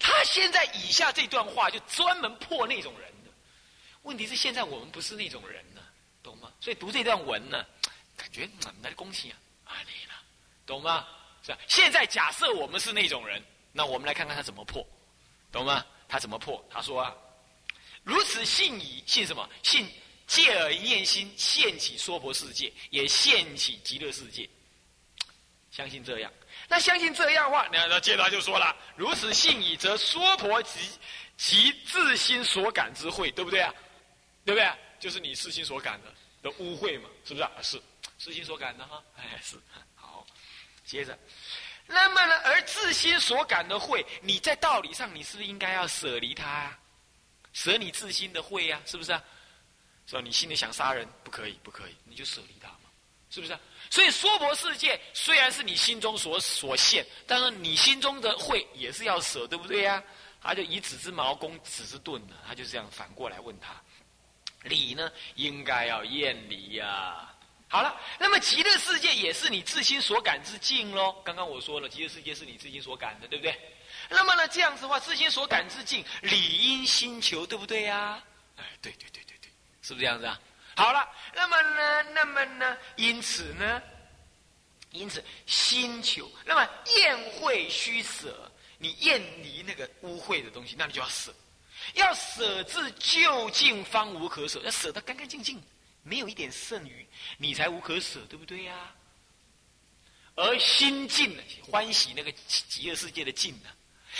[0.00, 3.30] 他现在以下这段话就专门破那种人的。
[4.02, 5.80] 问题是现在我们不是那种人呢，
[6.24, 6.52] 懂吗？
[6.60, 7.64] 所以读这段文呢，
[8.16, 8.48] 感觉
[8.82, 10.14] 来恭喜啊，啊你了，
[10.66, 11.06] 懂吗？
[11.44, 11.58] 是吧？
[11.68, 13.40] 现在假设我们是那种人，
[13.72, 14.84] 那我们来看看他怎么破，
[15.52, 15.86] 懂吗？
[16.08, 16.62] 他怎么破？
[16.68, 17.14] 他说啊，
[18.02, 19.48] 如此信矣，信什么？
[19.62, 19.88] 信。
[20.32, 24.48] 借耳一念心，现起娑婆世界，也现起极乐世界。
[25.70, 26.32] 相信这样，
[26.68, 30.80] 那相信这样的话，那那接着就说了：如此信矣，则娑婆及
[31.36, 33.74] 其自心所感之慧，对不对啊？
[34.46, 34.72] 对不对？
[34.98, 37.52] 就是你自心所感的的污秽嘛，是不是啊？
[37.60, 37.82] 是，
[38.16, 39.04] 自心所感的哈。
[39.18, 39.60] 哎，是。
[39.94, 40.26] 好，
[40.86, 41.18] 接着，
[41.86, 42.34] 那么呢？
[42.42, 46.74] 而自心所感的慧，你在道理上，你是不是应该要舍离它？
[47.52, 49.22] 舍你自心的慧呀，是不是啊？
[50.12, 50.22] 是吧？
[50.22, 52.90] 你心里想杀人，不可以，不可以，你就舍离他嘛，
[53.30, 53.58] 是不是？
[53.88, 60.04] 所以娑婆世界虽然是你心中所所现，但是你心中的慧也是要舍，对不对呀？
[60.42, 63.80] 他就以子之矛攻子之盾呢，他就这样反过来问他：
[64.64, 67.32] 理呢，应该要厌离呀。
[67.68, 71.12] 好了，那么极乐世界也是你自心所感之境喽。
[71.24, 73.58] 刚刚我说了，极乐世界是你自心所感的，对不对？
[74.10, 78.22] 那么呢，这样子的话，自心所感之境，理应心求，对不对呀？
[78.56, 79.31] 哎，对对对对。
[79.82, 80.40] 是不是这样子啊？
[80.74, 82.02] 好了，那么呢？
[82.14, 82.76] 那么呢？
[82.96, 83.82] 因此呢？
[84.90, 91.34] 因此心求，那么宴会须舍，你厌离那个污秽的东西，那你就要舍，
[91.94, 95.62] 要舍至究竟方无可舍，要舍得干干净净，
[96.02, 97.06] 没有一点剩余，
[97.38, 98.94] 你才无可舍，对不对呀？
[100.34, 103.70] 而心尽了，欢喜那个极乐世界的尽呢，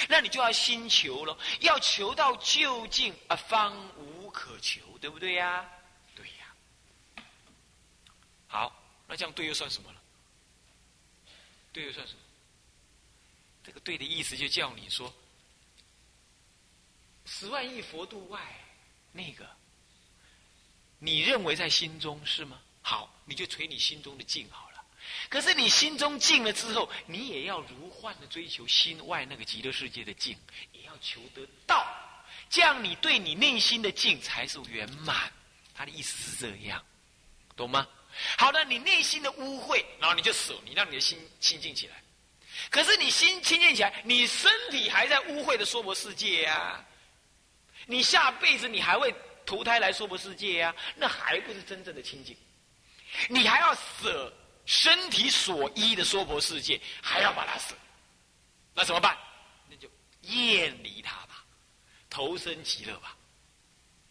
[0.09, 4.81] 那你就要心求了，要求到究竟啊，方无可求。
[5.03, 5.69] 对不对呀？
[6.15, 6.55] 对呀。
[8.47, 8.73] 好，
[9.09, 10.01] 那这样对又算什么了？
[11.73, 12.21] 对又算什么？
[13.65, 15.13] 这个对的意思就叫你说，
[17.25, 18.41] 十万亿佛度外
[19.11, 19.45] 那个，
[21.01, 22.61] 你认为在心中是吗？
[22.81, 24.85] 好，你就垂你心中的境好了。
[25.29, 30.39] 可是你心中静了之后，你也要如幻的追求心外那个极乐世界的境，
[30.73, 31.85] 也要求得到。
[32.53, 35.33] 这样，你对你内心的境才是圆满。
[35.75, 36.85] 他的意思是这样，
[37.57, 37.89] 懂吗？
[38.37, 41.97] 好的，你内心的污秽，然后你就舍，你让你的心清净起来。
[42.69, 46.85] 可是你心清净起来，你身体还在污秽的娑婆世界呀。
[47.87, 49.13] 你下辈子你还会
[49.47, 50.77] 投胎来娑婆世界呀？
[50.95, 52.37] 那还不是真正的清净？
[53.29, 54.31] 你还要舍
[54.67, 57.75] 身体所依的娑婆世界，还要把它舍，
[58.75, 59.17] 那怎么办？
[59.71, 61.32] 那就厌离它吧。
[62.13, 63.17] 投身极乐吧，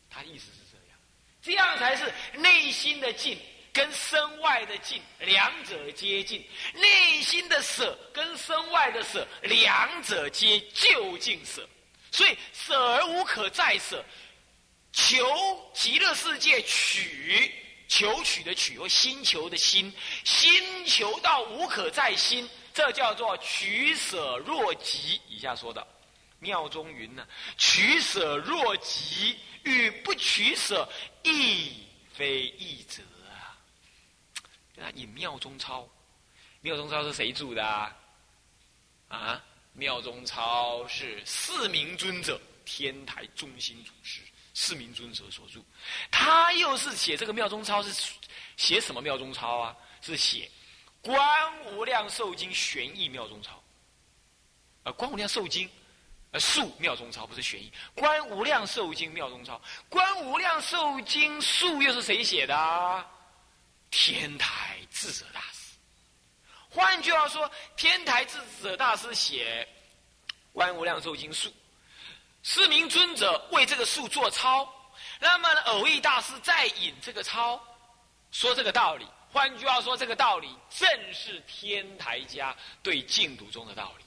[0.10, 0.98] 他意思是这样，
[1.40, 3.38] 这样才是内心的静
[3.72, 11.70] 跟身外的静两者接近，内心的舍跟身外的舍两者皆就近舍，
[12.12, 14.04] 所以舍而无可再舍，
[14.92, 17.54] 求极乐世界取
[17.88, 19.94] 求取的取和心求的心，
[20.26, 25.22] 心求到无可再心，这叫做取舍若极。
[25.30, 25.86] 以下说的。
[26.42, 27.26] 妙中云呢，
[27.56, 30.90] 取舍若即，与不取舍，
[31.22, 33.56] 亦非易者啊。
[34.76, 35.88] 那引妙中操，
[36.62, 37.96] 妙中操是谁住的啊？
[39.08, 44.22] 啊，妙中操是四明尊者天台中心祖师
[44.56, 45.60] 四明尊者所著。
[46.10, 48.12] 他又是写这个妙中操是
[48.58, 49.78] 写什么妙中操啊？
[50.02, 50.50] 是写
[51.06, 53.62] 《观无量寿经》玄义妙中操。
[54.82, 55.68] 啊，《观无量寿经》。
[56.32, 63.06] 呃，述妙中操不是玄义，《观无量寿经》妙中操，《观无量寿经》述又是谁写的？
[63.90, 65.76] 天台智者大师。
[66.70, 69.68] 换句话说，天台智者大师写
[70.54, 71.54] 《观无量寿经》述，
[72.44, 74.66] 是名尊者为这个述做抄，
[75.20, 77.62] 那么偶益大师再引这个抄，
[78.32, 79.06] 说这个道理。
[79.34, 84.06] 换句话说，这个道理正是天台家对净土中的道理。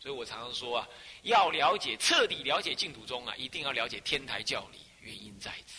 [0.00, 0.88] 所以我常常说啊。
[1.22, 5.74] 要了解彻底了解净土宗啊，一定要了解天台教理，原因在此。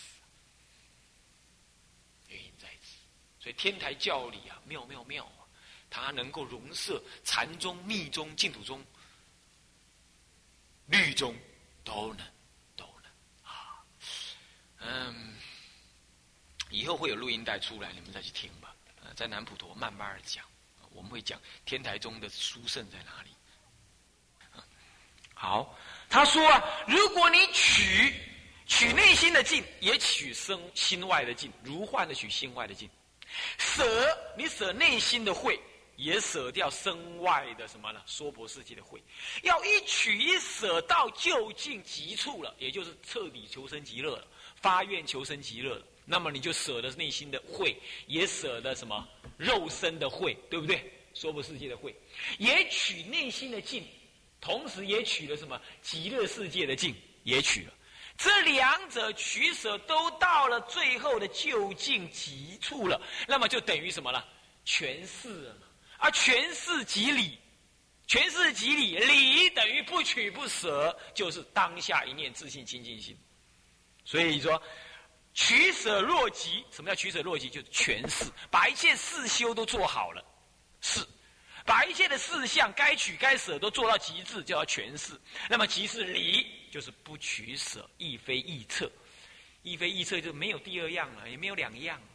[2.27, 2.97] 原因在此，
[3.39, 5.47] 所以天台教理啊，妙妙妙啊，
[5.89, 8.86] 它能够融摄禅宗、密宗、净土宗、
[10.86, 11.36] 律宗，
[11.84, 12.27] 都能，
[12.75, 13.12] 都能
[13.51, 13.84] 啊。
[14.80, 15.36] 嗯，
[16.69, 18.75] 以后会有录音带出来，你们再去听吧。
[19.15, 20.45] 在南普陀慢慢的讲，
[20.91, 23.30] 我们会讲天台宗的殊胜在哪里。
[25.41, 25.75] 好，
[26.08, 28.13] 他说啊，如果你取
[28.67, 32.88] 取内心的境，也取生心外的境，如幻的取心外的境，
[33.58, 33.84] 舍
[34.38, 35.60] 你舍内心的慧，
[35.95, 37.99] 也舍掉身外的什么呢？
[38.06, 39.01] 娑婆世界的慧，
[39.41, 44.27] 要一取一舍到就近极处了，也就是彻底求生极乐了，
[44.58, 45.84] 发愿求生极乐了。
[46.06, 47.75] 那么你就舍得内心的慧，
[48.06, 50.93] 也舍得什么肉身的慧，对不对？
[51.15, 51.95] 娑婆世界的慧，
[52.38, 53.84] 也取内心的境。
[54.41, 57.73] 同时也取了什么极乐世界的境，也取了，
[58.17, 64.27] 这两者取舍都到了最后的就近极处了，那么就等于什么了？
[64.65, 65.67] 全是了嘛。
[65.99, 67.38] 而全是即理，
[68.08, 73.15] 全是即理，理等于不取不舍，就是当下一念自信清净心。
[74.04, 74.60] 所以说，
[75.36, 77.47] 取舍若即，什么叫取舍若即？
[77.47, 80.25] 就是全是，把一切事修都做好了，
[80.82, 81.06] 是。
[81.71, 85.17] 把一切的事项该取该舍都做到极致，就要全释。
[85.49, 88.91] 那么即是离，就是不取舍，亦非易测，
[89.63, 92.07] 亦非易测就没有第二样了，也没有两样了。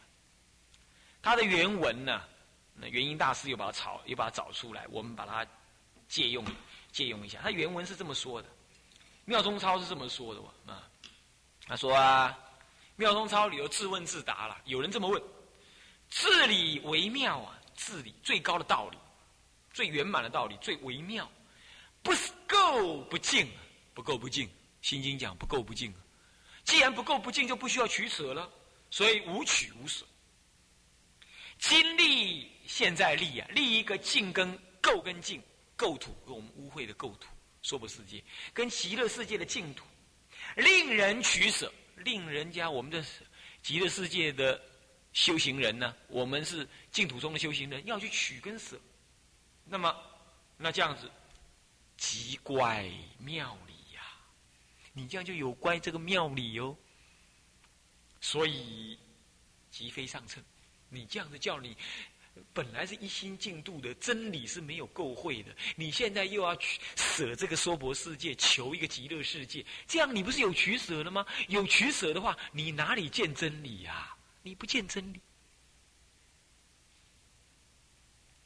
[1.23, 2.23] 他的原文呢，
[2.75, 5.47] 那元音大师又把它找，又把它找出来，我们把它
[6.07, 6.45] 借用
[6.93, 7.39] 借用一下。
[7.43, 8.49] 他原文是这么说的，
[9.25, 10.87] 妙中超是这么说的啊。
[11.67, 12.39] 他说啊，
[12.97, 15.23] 妙中超里有自问自答了，有人这么问：
[16.11, 18.99] 治理为妙啊，治理最高的道理。
[19.77, 21.31] 最圆满的道理，最微妙，
[22.03, 22.11] 不
[22.47, 23.47] 够不净，
[23.93, 24.49] 不够不净。
[24.81, 25.93] 心经讲不够不净，
[26.65, 28.51] 既然不够不净，就不需要取舍了，
[28.91, 30.07] 所以无取无舍。
[31.59, 35.43] 今立现在立啊，立一个净跟垢跟净
[35.77, 37.29] 垢土，跟我们污秽的垢土，
[37.61, 39.85] 娑婆世界跟极乐世界的净土，
[40.55, 43.05] 令人取舍，令人家我们的
[43.63, 44.59] 极乐世界的
[45.13, 48.81] 修行人呢，我们是净土中的修行人，要去取跟舍。
[49.69, 49.95] 那么，
[50.57, 51.11] 那这样子，
[51.97, 54.03] 极怪妙理呀！
[54.93, 56.77] 你这样就有关这个妙理哦。
[58.21, 58.99] 所以，
[59.71, 60.43] 极非上乘。
[60.89, 61.77] 你这样子叫你，
[62.55, 65.55] 本来是一心净度的真理是没有够会的。
[65.75, 71.27] 你现在又要去舍这个娑婆世界，求一个极乐世界，这样你不是有取舍了吗？
[71.49, 74.17] 有取舍的话，你哪里见真理呀？
[74.43, 75.21] 你不见真理，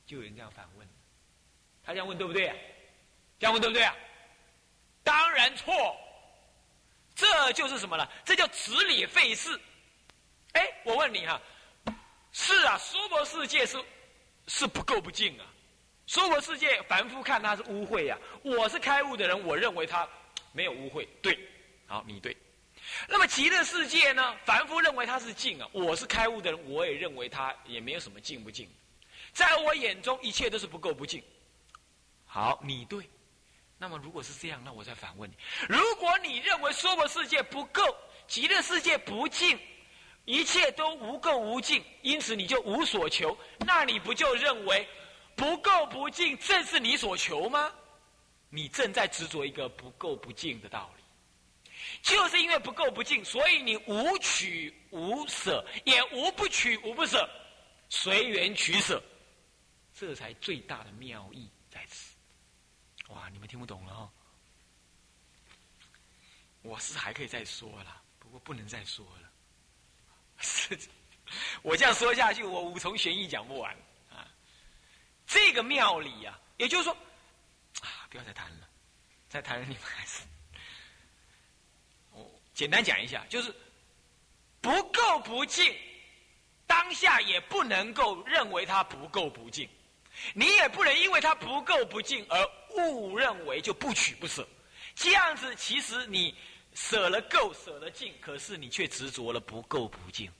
[0.07, 0.89] 就有人这样反问。
[1.91, 2.55] 他这样问对不对？
[3.41, 3.93] 这样问对不对啊？
[5.03, 5.97] 当然错。
[7.17, 8.09] 这就是什么了？
[8.25, 9.61] 这叫执理费事。
[10.53, 11.41] 哎，我问你哈，
[12.31, 13.77] 是啊，娑婆世界是
[14.47, 15.47] 是不够不净啊。
[16.07, 20.09] 娑婆世界凡夫看它是污秽呀，我是开悟的人，我认为它
[20.53, 21.09] 没有污秽。
[21.21, 21.37] 对，
[21.89, 22.37] 好，你对。
[23.09, 24.37] 那么极乐世界呢？
[24.45, 28.71] 凡夫认为它是净啊，我是开悟的人，我也认为它也没有什么净不净。
[29.33, 31.21] 在我眼中，一切都是不够不净。
[32.33, 33.11] 好，你对。
[33.77, 35.37] 那么如果是这样，那我再反问你：
[35.69, 37.83] 如果你认为娑婆世界不够，
[38.29, 39.59] 极乐世界不净，
[40.27, 44.89] 一切都无垢无净，因此你就无所求，那你不就认为
[45.35, 47.73] 不够不净正是你所求吗？
[48.49, 51.03] 你正在执着一个不够不净的道理。
[52.01, 57.29] 就是因为不够不净，所以你无取无舍，也无不取无不舍，
[57.89, 59.03] 随缘取舍，
[59.93, 61.51] 这才最大的妙意。
[63.11, 64.11] 哇，你们听不懂了哈！
[66.63, 69.31] 我是还可以再说了，不过不能再说了。
[70.39, 70.79] 是，
[71.63, 73.75] 我这样说下去，我五重玄义讲不完
[74.11, 74.27] 啊。
[75.27, 76.93] 这个庙里呀，也就是说，
[77.81, 78.69] 啊，不要再谈了，
[79.29, 80.23] 再谈了你们还是。
[82.13, 83.55] 我简单讲一下，就是
[84.61, 85.75] 不够不敬，
[86.67, 89.69] 当下也不能够认为它不够不敬，
[90.35, 94.47] 你也不能因为它不够不敬而误认为就不取不舍。
[94.95, 96.35] 这样子，其实你
[96.75, 100.31] 舍了够，舍了净，可是你却执着了不够不净，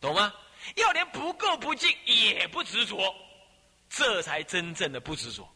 [0.00, 0.34] 懂吗？
[0.76, 3.14] 要连不够不净也不执着，
[3.88, 5.48] 这才真正的不执着。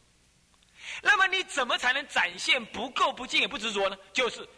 [1.03, 3.97] 那么你怎么才能展现不够不净也不执着呢？
[4.12, 4.49] 就是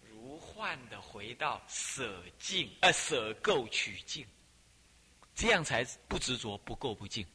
[0.00, 4.26] 如幻的回到舍净，呃，舍够取净，
[5.34, 7.26] 这样才不执着不够不净。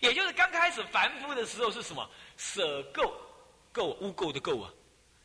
[0.00, 2.08] 也就是刚开始凡夫的时候是什么？
[2.36, 3.12] 舍垢。
[3.74, 4.70] 垢污垢的垢啊，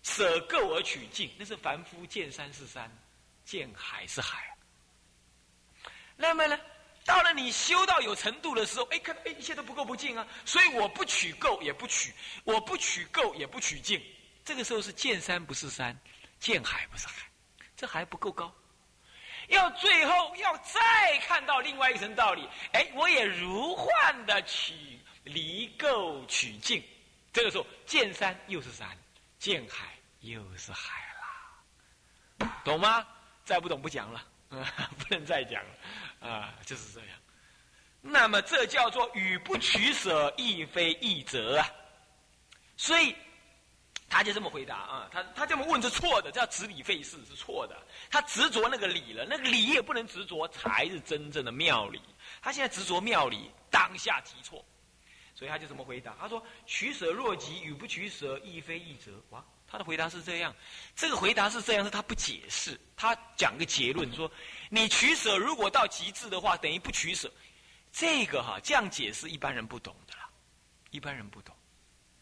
[0.03, 2.89] 舍垢而取净，那是凡夫见山是山，
[3.43, 4.55] 见海是海。
[6.15, 6.57] 那么呢，
[7.03, 12.13] 到了你修到有程度的时候，哎，看哎，一切都不够不净啊，所以我不取垢也不取，
[12.45, 14.01] 我不取垢也不取净。
[14.45, 15.99] 这个时候是见山不是山，
[16.39, 17.29] 见海不是海，
[17.75, 18.55] 这还不够高。
[19.47, 24.73] 要最后要再看到另外一层道理，哎，我也如幻的取
[25.23, 26.83] 离垢取净。
[27.33, 28.87] 这个时候，见山又是山，
[29.37, 29.87] 见海
[30.21, 31.01] 又是海
[32.39, 33.05] 啦，懂吗？
[33.45, 37.09] 再不懂不讲了， 不能再讲了，啊，就是这样。
[38.01, 41.69] 那么这叫做与不取舍，亦非易则啊。
[42.75, 43.15] 所以
[44.09, 47.75] 他就这么回答啊，他他这么问是错的，叫执理费事是错的。
[48.09, 52.01] 他执着那个理了，那个理也不能执着，才是真正的妙理。
[52.41, 54.63] 他现在执着妙理，当下即错。
[55.35, 56.15] 所以他就怎么回答？
[56.19, 60.55] 他说：“取舍若即，与不取舍，亦非一则。”哇，他的回答是这样。
[60.95, 64.31] 这个回答是这样，是他不解释，他讲个结论说：
[64.69, 67.31] 你取舍如果到极致的话，等于不取舍。
[67.91, 70.29] 这个哈，这样解释一般人不懂的啦，
[70.89, 71.55] 一般人不懂，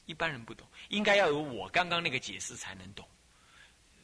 [0.06, 3.08] 一般人不懂，应该要有我刚刚那个解释才能懂。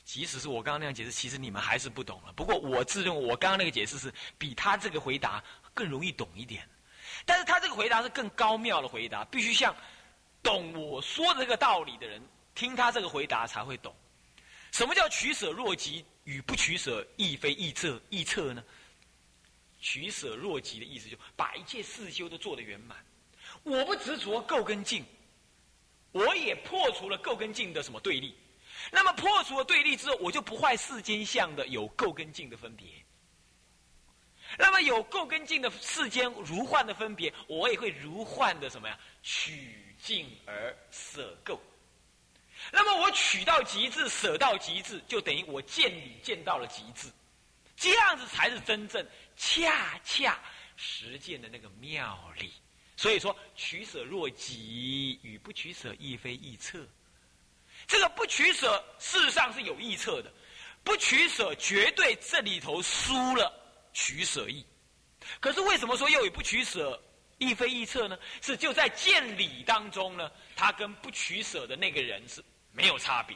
[0.03, 2.33] 即使是我刚刚那样解释，其实你们还是不懂了。
[2.33, 5.43] 不过我自认为我刚刚那个解释是比他这个回答
[5.73, 6.67] 更容易懂一点。
[7.25, 9.75] 但是他这个回答是更高妙的回答，必须像
[10.41, 12.21] 懂我说的这个道理的人
[12.55, 13.95] 听他这个回答才会懂。
[14.71, 18.63] 什么叫取舍若即与不取舍亦非易测易测呢？
[19.79, 22.97] 取舍若即的意思就把一切四修都做得圆满。
[23.63, 25.05] 我不执着垢跟净，
[26.11, 28.35] 我也破除了垢跟净的什么对立。
[28.91, 32.87] 那么破除了对立之后，我就不坏世间相的有垢跟净的分别。
[34.57, 38.99] 那么有垢跟净的世间如幻的分别，我也会如幻的什么呀？
[39.23, 41.57] 取净而舍垢。
[42.71, 47.07] 那么我取到极致，舍到极致，就等于我见理见到了极致。
[47.77, 49.05] 这样子才是真正
[49.37, 50.37] 恰恰
[50.75, 52.51] 实践的那个妙理。
[53.01, 56.77] 所以说，取舍若即，与不取舍亦非易测。
[57.87, 60.31] 这个不取舍，事实上是有易测的。
[60.83, 63.51] 不取舍，绝对这里头输了。
[63.91, 64.63] 取舍易，
[65.39, 67.01] 可是为什么说又与不取舍
[67.39, 68.15] 亦非易测呢？
[68.39, 72.39] 是就在见理当中呢，他跟不取舍的那个人是
[72.71, 73.35] 没有差别。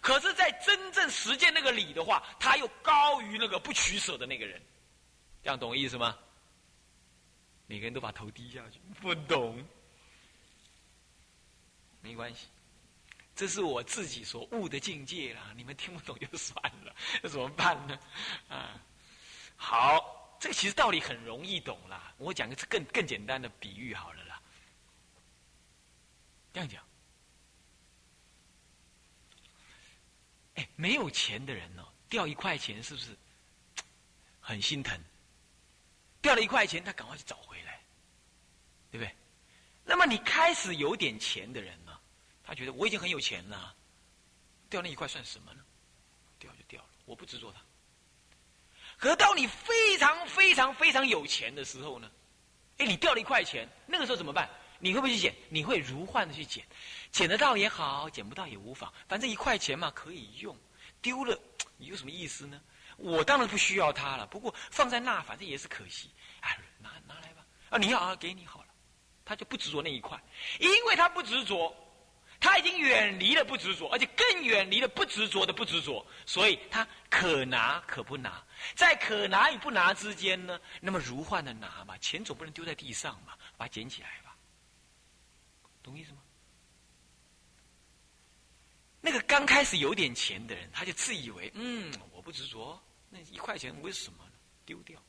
[0.00, 4.62] 可是，在真正实践那个理的话，他又高于那个不取舍的那个人。
[5.42, 6.16] 这样懂意思吗？
[7.66, 9.64] 每个人都把头低下去，不懂，
[12.00, 12.48] 没关系，
[13.34, 15.52] 这是我自己所悟的境界啦。
[15.56, 17.98] 你们听不懂就算了，那怎么办呢？
[18.48, 18.80] 啊？
[19.56, 22.12] 好，这个其实道理很容易懂啦。
[22.18, 24.42] 我讲个更更简单的比喻好了啦。
[26.52, 26.84] 这样讲，
[30.56, 33.16] 哎，没有钱的人呢，掉一块钱是不是
[34.40, 35.02] 很心疼？
[36.24, 37.78] 掉了一块钱，他赶快去找回来，
[38.90, 39.14] 对不对？
[39.84, 41.92] 那么你开始有点钱的人呢，
[42.42, 43.76] 他觉得我已经很有钱了，
[44.70, 45.62] 掉那一块算什么呢？
[46.38, 47.60] 掉就掉了，我不执着它。
[48.96, 52.10] 可到你非常非常非常有钱的时候呢？
[52.78, 54.48] 哎，你掉了一块钱，那个时候怎么办？
[54.78, 55.34] 你会不会去捡？
[55.50, 56.64] 你会如幻的去捡，
[57.12, 60.56] 捡得到也好，捡不到也无妨，反正一块钱嘛可以用，
[61.02, 61.38] 丢了
[61.76, 62.58] 你有什么意思呢？
[62.96, 67.44] 我当然不需要它了，不过放在那反正也是可惜，哎，拿拿来吧。
[67.70, 68.68] 啊，你要啊，给你好了，
[69.24, 70.22] 他就不执着那一块，
[70.60, 71.74] 因为他不执着。
[72.40, 84.36] 他已经远离了不执着，而且更远离了不执着的不执着，所以他可拿可不拿，在可拿与不拿之间呢，那么如幻的拿嘛，钱总不能丢在地上嘛，把它捡起来吧，
[85.82, 86.18] 懂意思吗？
[89.00, 91.90] 那个刚开始有点钱的人，他就自以为，嗯，
[92.24, 94.24] 不执着，那一块钱为什么
[94.64, 95.00] 丢掉？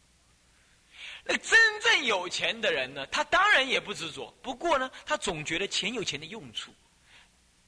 [1.23, 6.73] 那真正有钱的人呢，他当然也不执着，不过呢，他总觉得钱有钱的用处，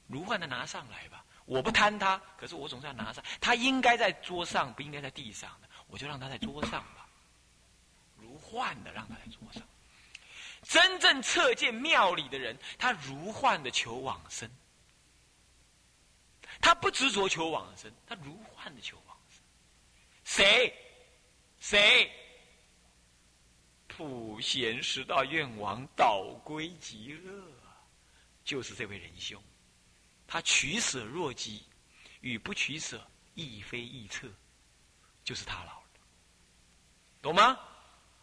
[0.06, 7.08] 如幻的拿上来吧，我不贪他，可是我总是要拿上，他应该在桌上，不应该在地上的，我就让他在桌上吧，
[8.16, 9.62] 如幻的让他在桌上。
[10.62, 14.50] 真正测见庙里的人，他如幻的求往生。
[16.60, 19.16] 他不执着求往生，他如幻的求往。
[20.28, 20.74] 谁？
[21.58, 22.12] 谁？
[23.86, 27.32] 普贤十大愿王导归极乐，
[28.44, 29.42] 就是这位仁兄。
[30.26, 31.64] 他取舍若极，
[32.20, 34.28] 与不取舍亦非易测，
[35.24, 35.86] 就是他老了。
[37.22, 37.58] 懂吗？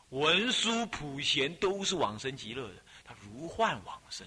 [0.09, 4.25] 文殊普贤都是往生极乐的，他如幻往生，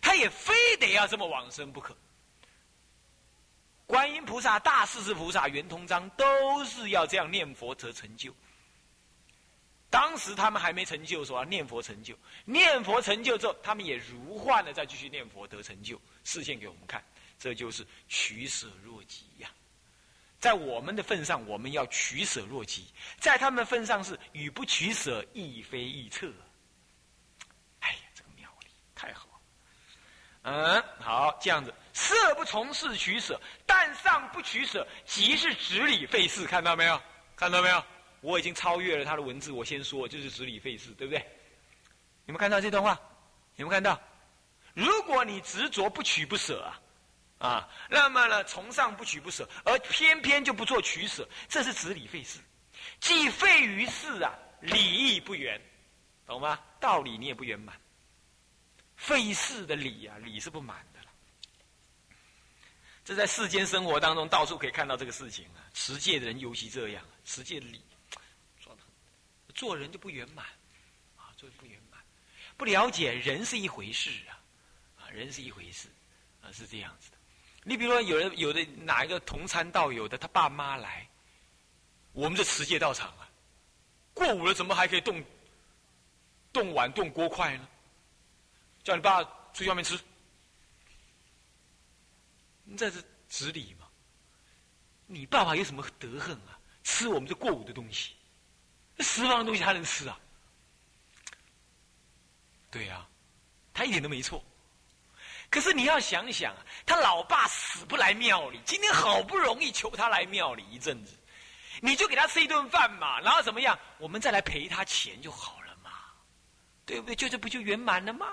[0.00, 1.94] 他也非得要这么往生不可。
[3.86, 8.34] 观音菩萨、大势至菩萨、圆通章都是要这样念佛则成就。
[9.88, 17.02] 当时他们还没成就，说念佛成就，念佛成就之后，他们也如幻的再继续念佛得成就，示现给我们看。
[17.38, 19.48] 这就是取舍若极呀。
[20.40, 22.82] 在我们的份上，我们要取舍若极；
[23.20, 26.30] 在他们的份上是与不取舍亦非亦测。
[27.80, 29.28] 哎呀，这个妙理太好。
[30.48, 31.74] 嗯，好，这样子。
[31.92, 36.46] 色不从事取舍，但上不取舍，即是执理费事。
[36.46, 37.00] 看到没有？
[37.34, 37.84] 看到没有？
[38.20, 39.50] 我已经超越了他的文字。
[39.50, 41.18] 我先说，就是执理费事，对不对？
[42.26, 42.96] 有没有看到这段话？
[43.56, 44.00] 有没有看到？
[44.72, 52.38] 如果你执着不取不舍啊，啊，那么呢，从上不取不舍，而偏偏就不做取舍，这是执理费事，
[53.00, 55.60] 既废于事啊，理亦不圆，
[56.24, 56.58] 懂吗？
[56.78, 57.74] 道理你也不圆满，
[58.96, 61.00] 费事的理啊，理是不满的。
[63.04, 65.62] 这在世间生活当中，到处可以看到这个事情啊。
[65.72, 67.80] 持戒的人尤其这样，持戒的理
[68.58, 68.76] 做
[69.54, 70.44] 做人就不圆满
[71.16, 72.00] 啊，做人不圆满，
[72.56, 74.40] 不了解人是一回事啊，
[75.00, 75.88] 啊，人是一回事
[76.42, 77.16] 啊，是这样子的。
[77.62, 81.08] 你比如说，有人有的哪一个同参道友的，他爸妈来，
[82.12, 83.28] 我们这持戒道场啊，
[84.12, 85.22] 过午了怎么还可以动
[86.52, 87.68] 动碗动锅筷呢？
[88.86, 89.20] 叫你爸
[89.52, 89.98] 出去外面吃。
[92.62, 93.88] 你在这是执理吗？
[95.06, 96.56] 你爸爸有什么德恨啊？
[96.84, 98.14] 吃我们这过午的东西，
[98.94, 100.16] 那食房的东西他能吃啊？
[102.70, 103.04] 对呀，
[103.74, 104.44] 他一点都没错。
[105.50, 111.16] 可是你要想想啊，他老爸死不来庙里，今天好不容易求他来庙里一阵子，
[111.80, 113.76] 你就给他吃一顿饭嘛，然后怎么样？
[113.98, 115.90] 我们再来赔他钱就好了嘛，
[116.84, 117.16] 对不对？
[117.16, 118.28] 就这不就圆满了吗？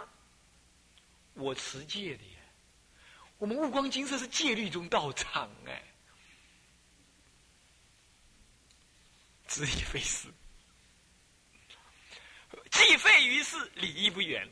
[1.34, 2.30] 我持戒的耶。
[3.38, 5.84] 我们悟光金色是戒律中道场哎，
[9.48, 10.28] 知亦非事，
[12.72, 14.50] 既废于事，理亦不远，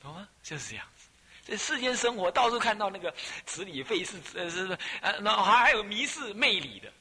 [0.00, 0.28] 懂吗？
[0.42, 1.08] 就是这样子。
[1.44, 3.12] 在世间生活，到处看到那个
[3.46, 6.92] 执理废事，呃，是是，呃，那还还有迷失魅力的，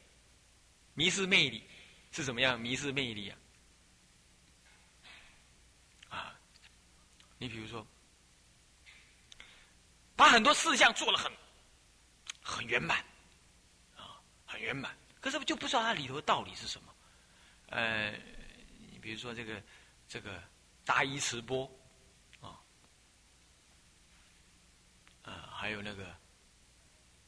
[0.94, 1.64] 迷失魅力
[2.12, 2.60] 是怎么样？
[2.60, 3.38] 迷失魅力，啊，
[7.42, 7.86] 你比如说。
[10.14, 11.32] 把很多事项做了很
[12.44, 13.00] 很圆满，
[13.98, 14.96] 啊，很圆满。
[15.20, 16.94] 可是就不知道它里头的道理是什么。
[17.70, 18.12] 呃，
[18.92, 19.60] 你比如说这个
[20.08, 20.40] 这个
[20.86, 21.66] 答疑直播，
[22.40, 22.62] 啊，
[25.24, 26.16] 啊，还有那个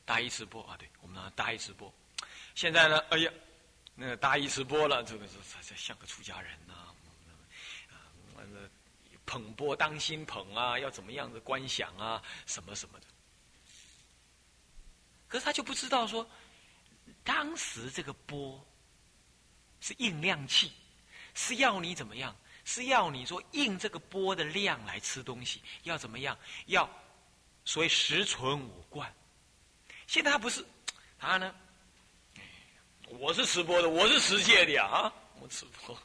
[0.06, 1.92] 答疑直播啊，对，我们拿大衣直播。
[2.54, 3.32] 现在呢，哎呀，
[3.96, 5.34] 那个大衣直播了，这个是
[5.64, 7.03] 这像个出家人呐，啊，完了。
[9.34, 13.08] 捧钵当心捧啊，要怎么样的观想啊，什么什么的。
[15.28, 16.30] 可是他就不知道说，
[17.24, 18.64] 当时这个钵
[19.82, 20.72] 是应量器，
[21.34, 22.36] 是要你怎么样？
[22.64, 26.38] 是要你说应这个钵的量来吃东西，要怎么样？
[26.68, 26.88] 要
[27.66, 29.12] 所谓十存五贯。
[30.06, 30.64] 现在他不是，
[31.18, 31.56] 他呢？
[33.08, 35.98] 我是吃钵的，我是持戒的啊，我吃钵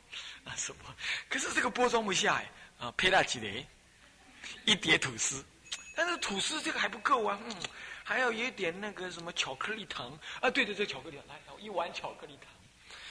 [0.44, 0.94] 啊什么？
[1.28, 2.50] 可是这个钵装不下哎。
[2.78, 3.66] 啊，配那几碟，
[4.64, 5.44] 一碟吐司，
[5.96, 7.56] 但是吐司这个还不够啊，嗯，
[8.04, 12.50] 还要有一点那个什么巧克力糖啊，对对对，巧克力糖，来一碗巧克力糖。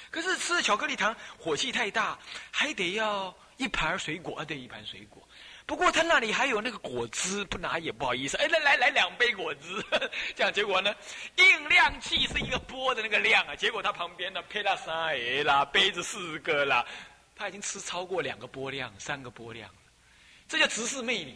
[0.09, 2.18] 可是吃巧克力糖火气太大，
[2.49, 5.22] 还得要一盘水果啊，对，一盘水果。
[5.65, 8.38] 不过他那里还有那个果汁，不拿也不好意思。
[8.38, 9.84] 哎，来来来，两杯果汁，
[10.34, 10.95] 这样结果呢，
[11.36, 16.86] 应量器是一个波的那个量啊，结果他旁边呢配了三 A 啦，杯子四个啦。
[17.38, 19.80] 他已经吃超过两个波量、三个波量了，
[20.48, 21.36] 这叫直视魅力，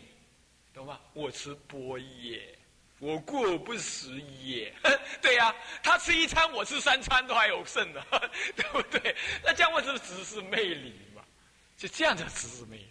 [0.74, 1.00] 懂吗？
[1.14, 2.58] 我吃波耶，
[2.98, 4.74] 我过不食也。
[5.22, 8.04] 对呀，他吃一餐，我吃三餐都还有剩的，
[8.56, 9.16] 对不对？
[9.44, 11.22] 那这样为什么只是魅力嘛？
[11.78, 12.90] 就这样叫直视魅力，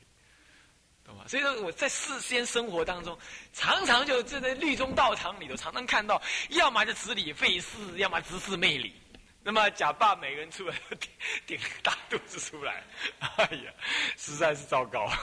[1.05, 1.25] 懂吗？
[1.27, 3.19] 所以说我在世间生活当中，
[3.53, 8.95] 常常就在律宗道场里头，常常看到，要么就直理费事，要么直视魅力。
[9.43, 11.11] 那么假扮每个人出来都顶
[11.47, 12.83] 顶大肚子出来，
[13.37, 13.73] 哎呀，
[14.17, 15.11] 实在是糟糕。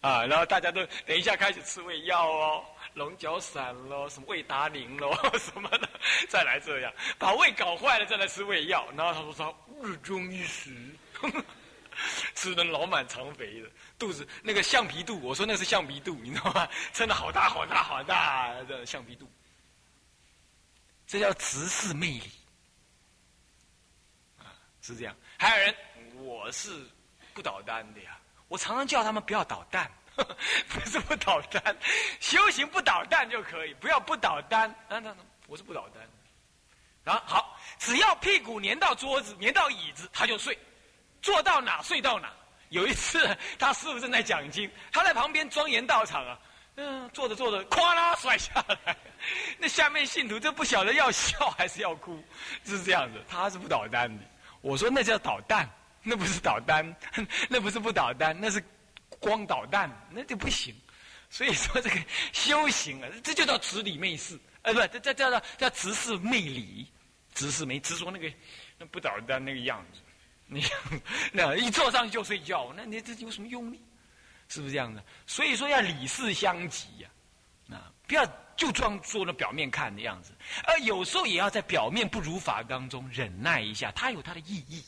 [0.00, 5.88] 啊，然后大家都等一下开始吃胃药哦，龙角散喽，什么胃达宁喽， 什么的，
[6.28, 8.86] 再来这样把胃搞坏了，再来吃胃药。
[8.96, 10.70] 然后他说他日中一食，
[12.36, 16.68] 吃的老满肠肥的，肚子那个橡皮肚，我说那是橡皮肚，你知道吗？
[16.94, 19.28] 撑的好大好大好大的橡皮肚，
[21.08, 22.30] 这叫直视魅力
[24.38, 24.52] 啊，
[24.82, 25.16] 是这样。
[25.38, 25.74] 还有人，
[26.18, 26.86] 我是
[27.32, 28.18] 不捣蛋的呀。
[28.46, 29.90] 我常常叫他们不要捣蛋，
[30.68, 31.74] 不是不捣蛋，
[32.20, 34.68] 修行不捣蛋就可以，不要不捣蛋。
[34.88, 36.06] 啊，那我是不捣蛋。
[37.04, 40.58] 啊，好，只要屁股粘到桌子、粘到椅子，他就睡，
[41.22, 42.30] 坐到哪睡到哪。
[42.68, 46.38] 有一次，他师傅正在讲经，他在旁边庄严道场啊，
[46.80, 48.96] 嗯，坐着坐着，咵啦摔下来，
[49.58, 52.22] 那下面信徒就不晓得要笑还是要哭，
[52.64, 53.22] 是这样子。
[53.28, 54.24] 他是不捣蛋的，
[54.60, 55.68] 我说那叫捣蛋。
[56.00, 56.96] 那不是捣蛋，
[57.50, 58.64] 那不是不捣蛋，那是
[59.18, 60.74] 光捣蛋，那就不行。
[61.28, 61.96] 所以说这个
[62.32, 66.90] 修行啊，这就叫直理媚事，呃，不，这这叫叫叫直视媚理，
[67.34, 68.32] 直视媚，直说那个
[68.78, 70.00] 那不捣蛋那个样子，
[70.46, 70.64] 你
[71.32, 73.78] 那一坐上就睡觉，那你这有什么用呢？
[74.48, 75.02] 是不是这样的？
[75.26, 77.10] 所以说要理事相及呀，
[77.70, 78.26] 啊，不要
[78.56, 80.32] 就装做那表面看的样子，
[80.64, 84.84] 而有时候也要在表面不如法当中忍耐一下，它有它的意义。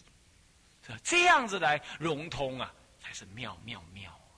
[1.04, 4.34] 这样子来融通啊，才是妙妙妙啊！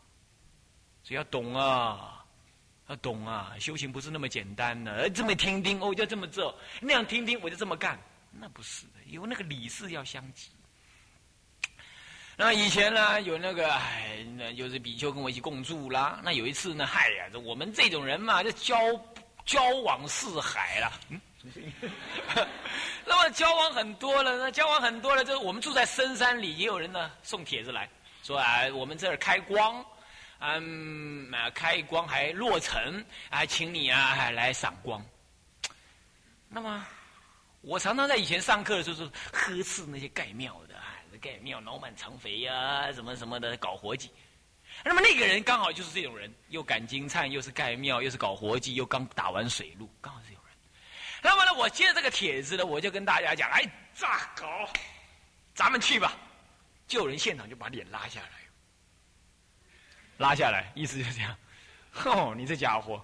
[1.02, 2.22] 所以要懂啊，
[2.88, 3.54] 要懂啊！
[3.58, 7.98] 修行不是那么简单的，这么听听哦，就这么做；那样听听，我就这么干。
[8.32, 10.50] 那不是的，有那个理事要相及。
[12.44, 16.18] 那以前呢，有那个哎，那就是比丘跟我一起共住啦。
[16.24, 18.76] 那有一次呢，嗨呀，这我们这种人嘛，就交
[19.46, 20.92] 交往四海了。
[21.10, 21.20] 嗯。
[23.06, 27.88] 那么交往很多了，那交往很多了，就我们住在深山里，也有人呢送帖子来
[28.24, 29.84] 说啊，我们这儿开光，
[30.40, 35.00] 嗯，开光还落成，还请你啊来赏光。
[36.48, 36.84] 那么
[37.60, 40.71] 我常常在以前上课的时候，呵斥那些盖庙的，
[41.22, 44.10] 盖庙脑满肠肥呀，什么什么的搞活计。
[44.84, 50.32] 那么那个人刚好就是这种人，又赶金灿，又是盖庙，又是搞活计，又刚打完水路，刚好是。
[51.24, 53.62] 那么呢，我接这个帖子呢，我就跟大家讲：哎，
[53.94, 54.68] 咋搞？
[55.54, 56.16] 咱们去吧。
[56.88, 58.28] 就有人现场就把脸拉下来，
[60.16, 61.36] 拉下来，意思就是这样。
[62.06, 63.00] 哦，你这家伙，